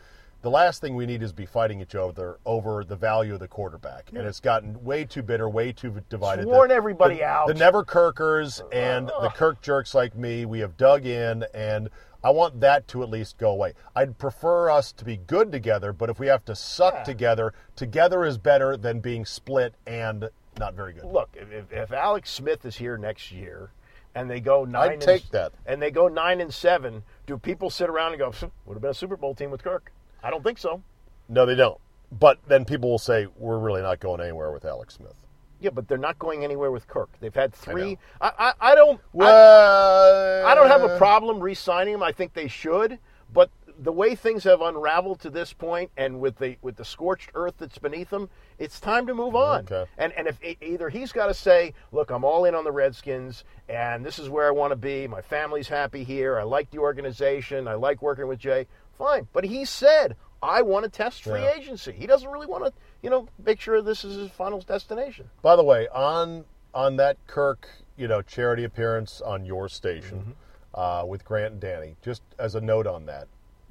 [0.41, 3.47] The last thing we need is be fighting each other over the value of the
[3.47, 6.45] quarterback, and it's gotten way too bitter, way too divided.
[6.45, 7.47] worn The- everybody the- out.
[7.47, 11.89] The never Kirkers and the Kirk jerks like me, we have dug in, and
[12.23, 13.73] I want that to at least go away.
[13.95, 17.03] I'd prefer us to be good together, but if we have to suck Yeah.
[17.03, 21.05] together, together is better than being split and not very good.
[21.05, 23.71] Look, if, if, Alex Smith is here next year,
[24.15, 25.53] and they go 9 and, take that.
[25.67, 28.81] and they go nine and seven, do people sit around and go, "Pfft, "Would have
[28.81, 29.91] been a Super Bowl team with Kirk"?
[30.23, 30.81] I don't think so.
[31.29, 31.79] No, they don't.
[32.11, 35.15] But then people will say we're really not going anywhere with Alex Smith.
[35.61, 37.09] Yeah, but they're not going anywhere with Kirk.
[37.19, 37.97] They've had three.
[38.19, 38.99] I, I, I don't.
[38.99, 42.03] I, Well, I don't have a uh, problem re-signing him.
[42.03, 42.97] I think they should,
[43.31, 43.51] but
[43.81, 47.55] the way things have unraveled to this point, and with the with the scorched earth
[47.57, 49.61] that's beneath them, it's time to move on.
[49.61, 49.85] Okay.
[49.97, 53.43] And and if either he's got to say, "Look, I'm all in on the Redskins,
[53.69, 55.07] and this is where I want to be.
[55.07, 56.39] My family's happy here.
[56.39, 57.67] I like the organization.
[57.67, 58.67] I like working with Jay."
[58.97, 61.53] Fine, but he said, "I want to test free Yeah.
[61.55, 65.29] agency." He doesn't really want to, you know, make sure this is his final destination.
[65.41, 67.67] By the way, on on that Kirk,
[67.97, 70.35] you know, charity appearance on your station
[70.73, 73.27] uh, with Grant and Danny, just as a note on that,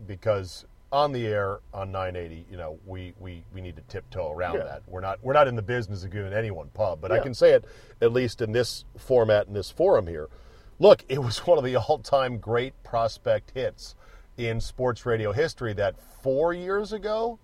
[0.07, 4.57] because on the air on 980, you know, we, we, we need to tiptoe around
[4.57, 4.65] Yeah.
[4.65, 4.83] that.
[4.89, 7.53] We're not we're not in the business of giving anyone pub, but I can say
[7.53, 7.65] it
[8.03, 10.29] at least in this format in this forum here.
[10.79, 13.95] Look, it was one of the all-time great prospect hits
[14.49, 17.39] in sports radio history that 4 years ago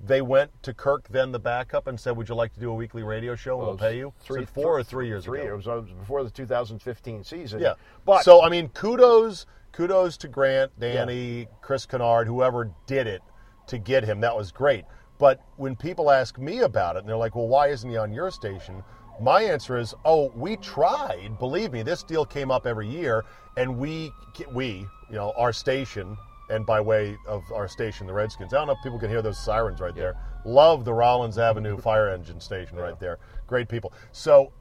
[0.00, 2.74] they went to Kirk, then the backup, and said, "Would you like to do a
[2.74, 3.58] weekly radio show?
[3.58, 5.48] and we'll pay you." Three, Said four or three years three ago.
[5.48, 5.66] years.
[5.66, 7.60] Uh, it was before the 2015 season.
[7.60, 7.74] Yeah.
[8.04, 13.22] but so I mean, kudos, kudos to Grant, Danny, Chris Kinard, whoever did it
[13.66, 14.20] to get him.
[14.20, 14.84] That was great.
[15.18, 18.12] But when people ask me about it, and they're like, "Well, why isn't he on
[18.12, 18.84] your station?"
[19.20, 21.40] My answer is, "Oh, we tried.
[21.40, 23.24] Believe me, this deal came up every year,
[23.56, 24.12] and we,
[24.52, 26.16] we, you know, our station."
[26.50, 28.54] And by way of our station, the Redskins.
[28.54, 30.16] I don't know if people can hear those sirens right there.
[30.44, 33.18] Love the Rollins Avenue fire engine station right there.
[33.46, 33.92] Great people.
[34.12, 34.52] So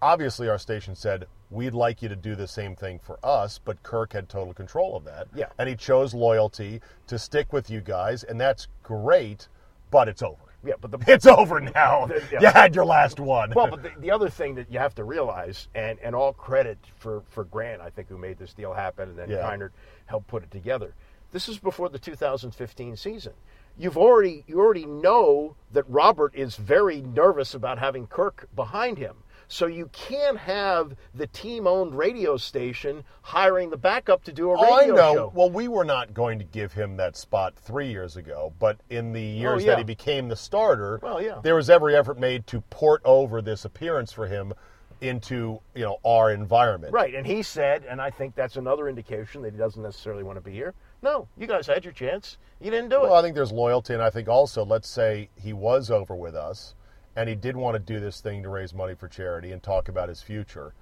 [0.00, 3.82] obviously our station said we'd like you to do the same thing for us but
[3.82, 5.46] kirk had total control of that Yeah.
[5.58, 9.48] and he chose loyalty to stick with you guys and that's great
[9.90, 12.40] but it's over yeah, but the it's over now Yeah.
[12.40, 15.04] you had your last one well, but the, the other thing that you have to
[15.04, 19.08] realize, and, and all credit for, for Grant, I think, who made this deal happen,
[19.10, 19.68] and then Yeah.
[20.06, 20.94] Helped put it together.
[21.30, 23.32] This is before the 2015 season.
[23.76, 29.16] You've already you already know that Robert is very nervous about having Kirk behind him.
[29.50, 34.74] So you can't have the team-owned radio station hiring the backup to do a Oh,
[34.74, 35.14] I radio know.
[35.14, 35.32] show.
[35.34, 39.12] Well, we were not going to give him that spot three years ago, but in
[39.14, 39.70] the oh, years Oh, yeah.
[39.72, 41.40] that he became the starter, Well, yeah.
[41.42, 44.52] there was every effort made to port over this appearance for him
[45.00, 46.92] into you know our environment.
[46.92, 50.36] Right, and he said, and I think that's another indication that he doesn't necessarily want
[50.36, 50.74] to be here.
[51.02, 52.38] No, you guys had your chance.
[52.60, 53.02] You didn't do it.
[53.02, 56.34] Well, I think there's loyalty, and I think also, let's say he was over with
[56.34, 56.74] us,
[57.14, 59.88] and he did want to do this thing to raise money for charity and talk
[59.88, 60.74] about his future.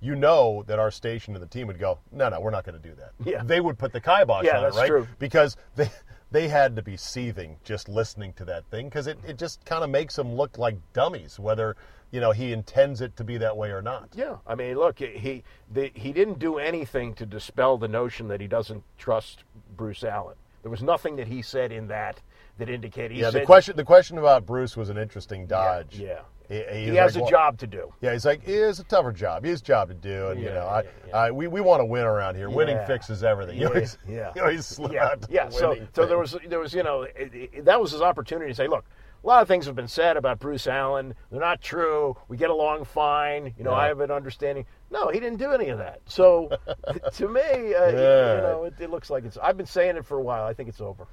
[0.00, 2.80] you know that our station and the team would go, no, no, we're not going
[2.80, 3.12] to do that.
[3.24, 3.42] Yeah.
[3.42, 4.86] They would put the kibosh Yeah, on it, right?
[4.88, 5.08] true.
[5.18, 5.90] Because they
[6.30, 9.82] they had to be seething just listening to that thing because it, it just kind
[9.84, 11.76] of makes them look like dummies, whether
[12.14, 14.10] you know he intends it to be that way or not.
[14.14, 15.42] Yeah, I mean, look, he
[15.72, 19.42] the, he didn't do anything to dispel the notion that he doesn't trust
[19.76, 20.36] Bruce Allen.
[20.62, 22.20] There was nothing that he said in that
[22.58, 23.16] that indicated.
[23.16, 25.98] He yeah, the question the question about Bruce was an interesting dodge.
[25.98, 27.92] Yeah, He, he, was has like, a well- job to do.
[28.00, 29.42] Yeah, he's like, it's a tougher job.
[29.42, 31.16] He has a job to do, and you Yeah, know, I, yeah, yeah.
[31.16, 32.48] I, we, we want to win around here.
[32.48, 33.56] Winning fixes everything.
[33.56, 34.32] You Yeah, always, yeah.
[34.36, 35.48] you always Yeah, yeah.
[35.48, 38.52] So, winning so there was there was you know it, it- that was his opportunity
[38.52, 38.84] to say, look,
[39.24, 41.14] a lot of things have been said about Bruce Allen.
[41.30, 42.14] They're not true.
[42.28, 43.54] We get along fine.
[43.56, 43.76] You know, Yeah.
[43.76, 44.66] I have an understanding.
[44.90, 46.00] No, he didn't do any of that.
[46.06, 46.50] So,
[47.14, 48.34] to me, uh, Yeah.
[48.36, 49.38] you know, it, it looks like it's.
[49.38, 50.44] I've been saying it for a while.
[50.44, 51.06] I think it's over.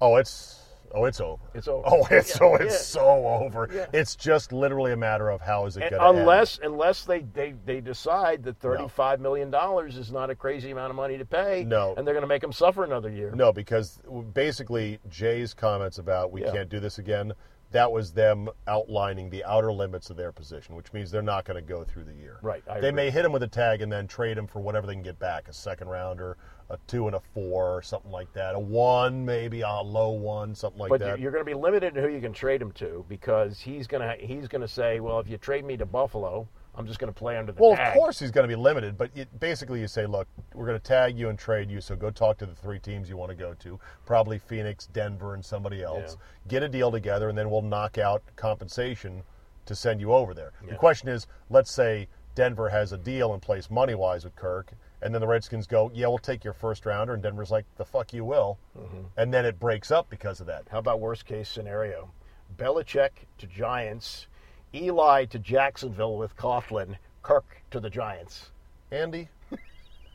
[0.00, 0.60] Oh, it's
[0.94, 1.42] oh, it's over.
[1.54, 1.82] It's over.
[1.86, 2.78] Oh, it's Yeah, oh, it's yeah.
[2.78, 3.68] so over.
[3.72, 3.86] Yeah.
[3.92, 7.54] It's just literally a matter of how is it going to unless unless they, they,
[7.64, 11.24] they decide that thirty five million dollars is not a crazy amount of money to
[11.24, 11.94] pay, No.
[11.96, 13.32] and they're going to make him suffer another year.
[13.34, 13.98] No, because
[14.34, 16.52] basically Jay's comments about we Yeah.
[16.52, 17.32] can't do this again.
[17.72, 21.54] That was them outlining the outer limits of their position, which means they're not going
[21.54, 22.38] to go through the year.
[22.42, 22.96] Right, I they agree.
[23.04, 25.20] may hit him with a tag and then trade him for whatever they can get
[25.20, 26.36] back a second rounder,
[26.70, 28.54] a two and a four, or something like that.
[28.54, 31.20] A one, maybe a low one, something like but that.
[31.20, 34.02] you're going to be limited in who you can trade him to because he's going
[34.02, 37.12] to he's going to say, well, if you trade me to Buffalo, I'm just going
[37.12, 37.88] to play under the Well, tag.
[37.88, 40.78] of course he's going to be limited, but it, basically you say, look, we're going
[40.78, 43.30] to tag you and trade you, so go talk to the three teams you want
[43.30, 46.16] to go to, probably Phoenix, Denver, and somebody else.
[46.48, 49.22] Get a deal together, and then we'll knock out compensation
[49.66, 50.52] to send you over there.
[50.68, 52.06] The question is, let's say
[52.36, 55.90] Denver has a deal in place money wise with Kirk, and then the Redskins go,
[55.94, 58.98] yeah, we'll take your first rounder, and Denver's like, the fuck you will, Mm-hmm.
[59.16, 60.64] and then it breaks up because of that.
[60.70, 62.12] How about worst case scenario?
[62.56, 64.26] Belichick to Giants,
[64.74, 68.50] Eli to Jacksonville with Coughlin, Kirk to the Giants.
[68.90, 69.28] Andy,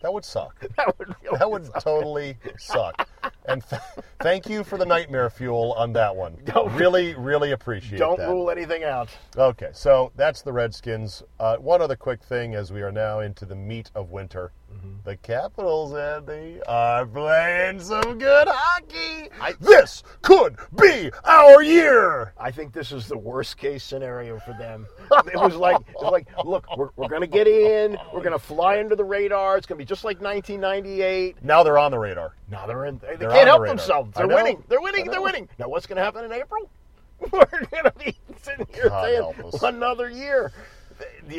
[0.02, 0.60] that would suck.
[0.78, 3.08] That would really That would totally suck.
[3.48, 3.82] And th-
[4.22, 6.38] thank you for the nightmare fuel on that one.
[6.46, 8.00] Don't- really, really appreciate it.
[8.00, 8.30] don't that.
[8.30, 9.10] rule anything out.
[9.38, 11.24] Okay, so that's the Redskins.
[11.40, 14.52] Uh, one other quick thing as we are now into the meat of winter.
[14.74, 14.96] Mm-hmm.
[15.06, 19.30] The Capitals, Andy, are playing some good hockey.
[19.60, 22.34] this could be our year.
[22.38, 24.88] I think this is the worst case scenario for them.
[25.32, 27.98] It was like, it was like, look, we're, we're going to get in.
[28.14, 29.58] We're going to fly under the radar.
[29.58, 31.44] It's going to be just like 1998.
[31.44, 32.36] Now they're on the radar.
[32.50, 33.00] Now they're in.
[33.18, 34.14] They They're can't help themselves.
[34.16, 34.64] They're winning.
[34.68, 35.06] They're winning.
[35.06, 35.50] They're winning.
[35.58, 36.70] Now what's going to happen in April?
[37.32, 40.52] We're going to be sitting here God saying another year.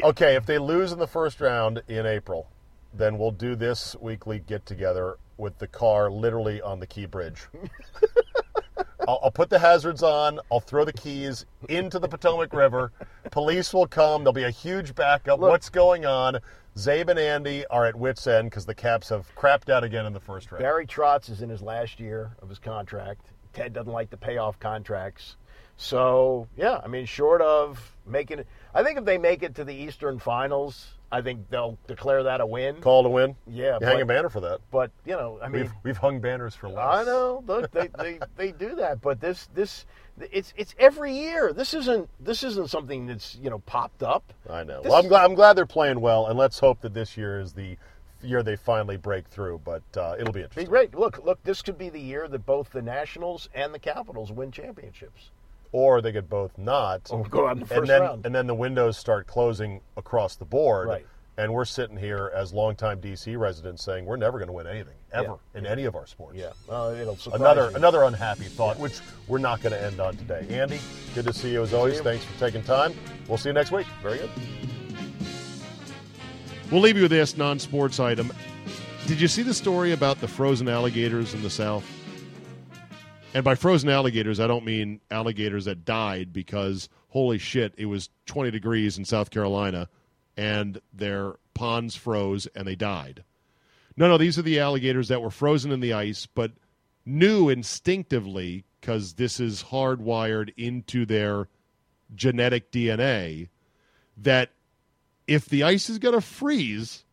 [0.03, 2.49] Okay, if they lose in the first round in April,
[2.95, 7.47] then we'll do this weekly get together with the car literally on the key bridge.
[9.09, 10.41] I'll, I'll put the hazards on.
[10.51, 12.93] I'll throw the keys into the Potomac River.
[13.31, 14.25] Police will come.
[14.25, 15.41] There'll be a huge backup.
[15.41, 15.51] Look.
[15.51, 16.39] What's going on?
[16.77, 20.13] Czabe and Andy are at wits' end because the Caps have crapped out again in
[20.13, 20.63] the first round.
[20.63, 23.33] Barry Trotz is in his last year of his contract.
[23.55, 25.37] Ted doesn't like to pay off contracts.
[25.79, 29.65] So, yeah, I mean, short of making it, I think if they make it to
[29.65, 32.77] the Eastern Finals, I think they'll declare that a win.
[32.81, 33.37] Call to win.
[33.47, 34.61] Yeah, you hang a banner for that.
[34.73, 36.79] But, you know, I mean, We've we've hung banners for less.
[36.79, 37.45] I know.
[37.47, 39.87] Look, they, they, they do that, but this this
[40.21, 41.53] it's it's every year.
[41.53, 44.33] This isn't this isn't something that's you know popped up.
[44.51, 44.83] I know.
[44.83, 47.39] This- well, I'm glad, I'm glad they're playing well, and let's hope that this year
[47.41, 47.77] is the
[48.23, 49.61] year they finally break through.
[49.65, 50.65] But uh, it'll be interesting.
[50.65, 50.95] Be great.
[50.95, 51.43] Look, look.
[51.45, 55.31] This could be the year that both the Nationals and the Capitals win championships.
[55.73, 57.09] Or they could both not.
[57.11, 58.27] Or go out in the and then round.
[58.27, 60.89] and then the windows start closing across the board.
[60.89, 61.07] Right.
[61.39, 64.95] And we're sitting here as longtime DC residents saying we're never going to win anything
[65.13, 66.39] ever in any of our sports.
[66.39, 67.77] Yeah, uh, it'll surprise Another you.
[67.77, 70.47] another unhappy thought, which we're not going to end on today.
[70.49, 70.79] Andy,
[71.15, 71.97] good to see you as always.
[71.99, 72.03] you.
[72.03, 72.95] Thanks for taking time.
[73.29, 73.87] We'll see you next week.
[74.03, 74.31] Very good.
[76.71, 78.33] We'll leave you with this non sports item.
[79.07, 81.85] Did you see the story about the frozen alligators in the South?
[83.37, 88.09] And by frozen alligators, I don't mean alligators that died because, holy shit, it was
[88.25, 89.91] 20 degrees in South Carolina
[90.39, 93.25] and their ponds froze and they died.
[93.95, 96.53] No, no, these are the alligators that were frozen in the ice, but
[97.05, 101.47] knew instinctively, because this is hardwired into their
[102.15, 103.51] genetic DNA,
[104.17, 104.49] that
[105.27, 107.05] if the ice is going to freeze,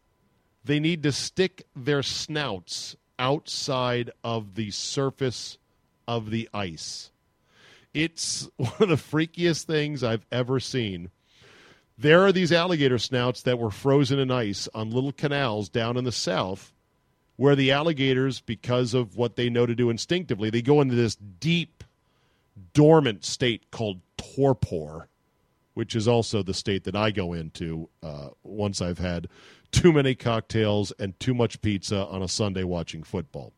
[0.63, 5.57] they need to stick their snouts outside of the surface
[6.07, 7.11] of the ice.
[7.93, 11.09] It's one of the freakiest things I've ever seen.
[11.97, 16.03] There are these alligator snouts that were frozen in ice on little canals down in
[16.03, 16.73] the south
[17.35, 21.15] where the alligators, because of what they know to do instinctively, they go into this
[21.15, 21.83] deep,
[22.73, 25.07] dormant state called torpor
[25.73, 29.27] which is also the state that I go into uh, once I've had
[29.71, 33.53] too many cocktails and too much pizza on a Sunday watching football.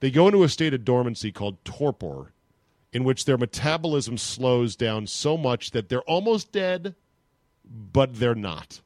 [0.00, 2.32] They go into a state of dormancy called torpor,
[2.92, 6.94] in which their metabolism slows down so much that they're almost dead,
[7.64, 8.80] but they're not.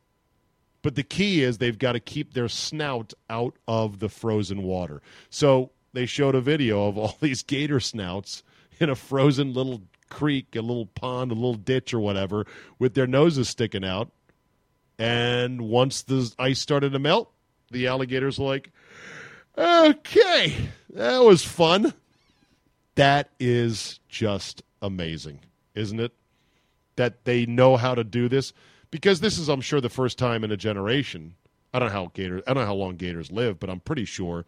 [0.83, 5.01] But the key is they've got to keep their snout out of the frozen water.
[5.31, 8.43] So they showed a video of all these gator snouts
[8.79, 12.45] in a frozen little creek, a little pond, a little ditch, or whatever,
[12.79, 14.11] with their noses sticking out.
[14.99, 17.33] And once the ice started to melt,
[17.71, 18.71] the alligators were like,
[19.57, 20.55] okay,
[20.91, 21.95] that was fun.
[22.95, 25.41] That is just amazing,
[25.75, 26.13] isn't it?
[26.97, 28.53] That they know how to do this
[28.91, 31.35] because this is, I'm sure, the first time in a generation.
[31.73, 32.43] I don't know how gators.
[32.47, 34.45] I don't know how long gators live, but I'm pretty sure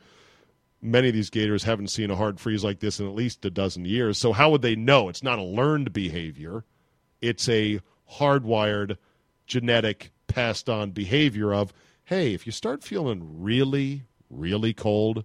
[0.80, 3.50] many of these gators haven't seen a hard freeze like this in at least a
[3.50, 4.16] dozen years.
[4.18, 5.08] So how would they know?
[5.08, 6.64] It's not a learned behavior;
[7.20, 7.80] it's a
[8.18, 8.96] hardwired,
[9.48, 11.72] genetic, passed on behavior of,
[12.04, 15.24] hey, if you start feeling really, really cold,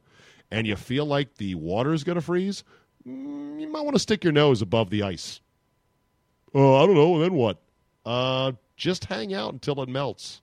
[0.49, 2.64] and you feel like the water is going to freeze,
[3.08, 5.39] mm, you might want to stick your nose above the ice.
[6.54, 7.20] Oh, I don't know.
[7.20, 7.62] Then what?
[8.06, 10.41] Uh, just hang out until it melts.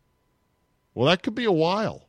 [0.94, 2.08] Well, that could be a while.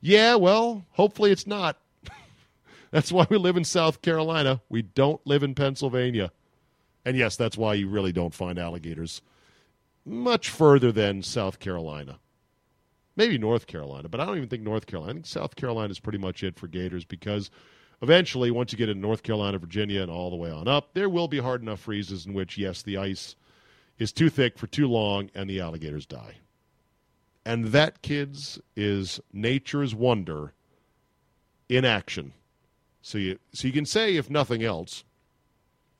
[0.00, 1.78] Yeah, well, hopefully it's not.
[2.90, 4.60] that's why we live in South Carolina.
[4.68, 6.32] We don't live in Pennsylvania.
[7.04, 9.22] And yes, that's why you really don't find alligators
[10.04, 12.18] much further than South Carolina.
[13.18, 15.10] Maybe North Carolina, but I don't even think North Carolina.
[15.10, 17.50] I think South Carolina is pretty much it for gators because
[18.00, 21.08] eventually, once you get in North Carolina, Virginia, and all the way on up, there
[21.08, 23.34] will be hard enough freezes in which, yes, the ice
[23.98, 26.36] is too thick for too long, and the alligators die.
[27.44, 30.52] And that, kids, is nature's wonder
[31.68, 32.34] in action.
[33.02, 35.02] So you, so you can say, if nothing else,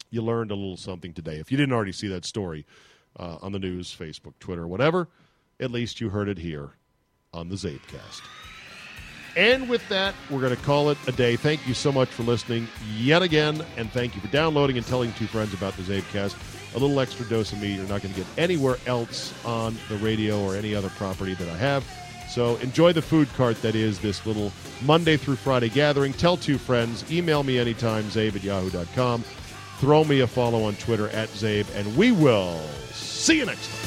[0.09, 1.41] you learned a little something today.
[1.41, 2.64] If you didn't already see that story
[3.19, 5.09] uh, on the news, Facebook, Twitter, whatever,
[5.59, 6.75] at least you heard it here
[7.39, 8.22] on the Czabecast.
[9.36, 11.36] And with that, we're going to call it a day.
[11.36, 12.66] Thank you so much for listening
[12.97, 16.36] yet again, and thank you for downloading and telling two friends about the Czabecast
[16.74, 19.97] a little extra dose of me you're not going to get anywhere else on the
[19.97, 21.84] radio or any other property that I have.
[22.28, 26.12] So enjoy the food cart that is this little Monday through Friday gathering.
[26.12, 27.11] Tell two friends.
[27.11, 29.22] Email me anytime, czabe at yahoo.com.
[29.78, 32.61] Throw me a follow on Twitter at Czabe, and we will
[32.93, 33.78] see you next time.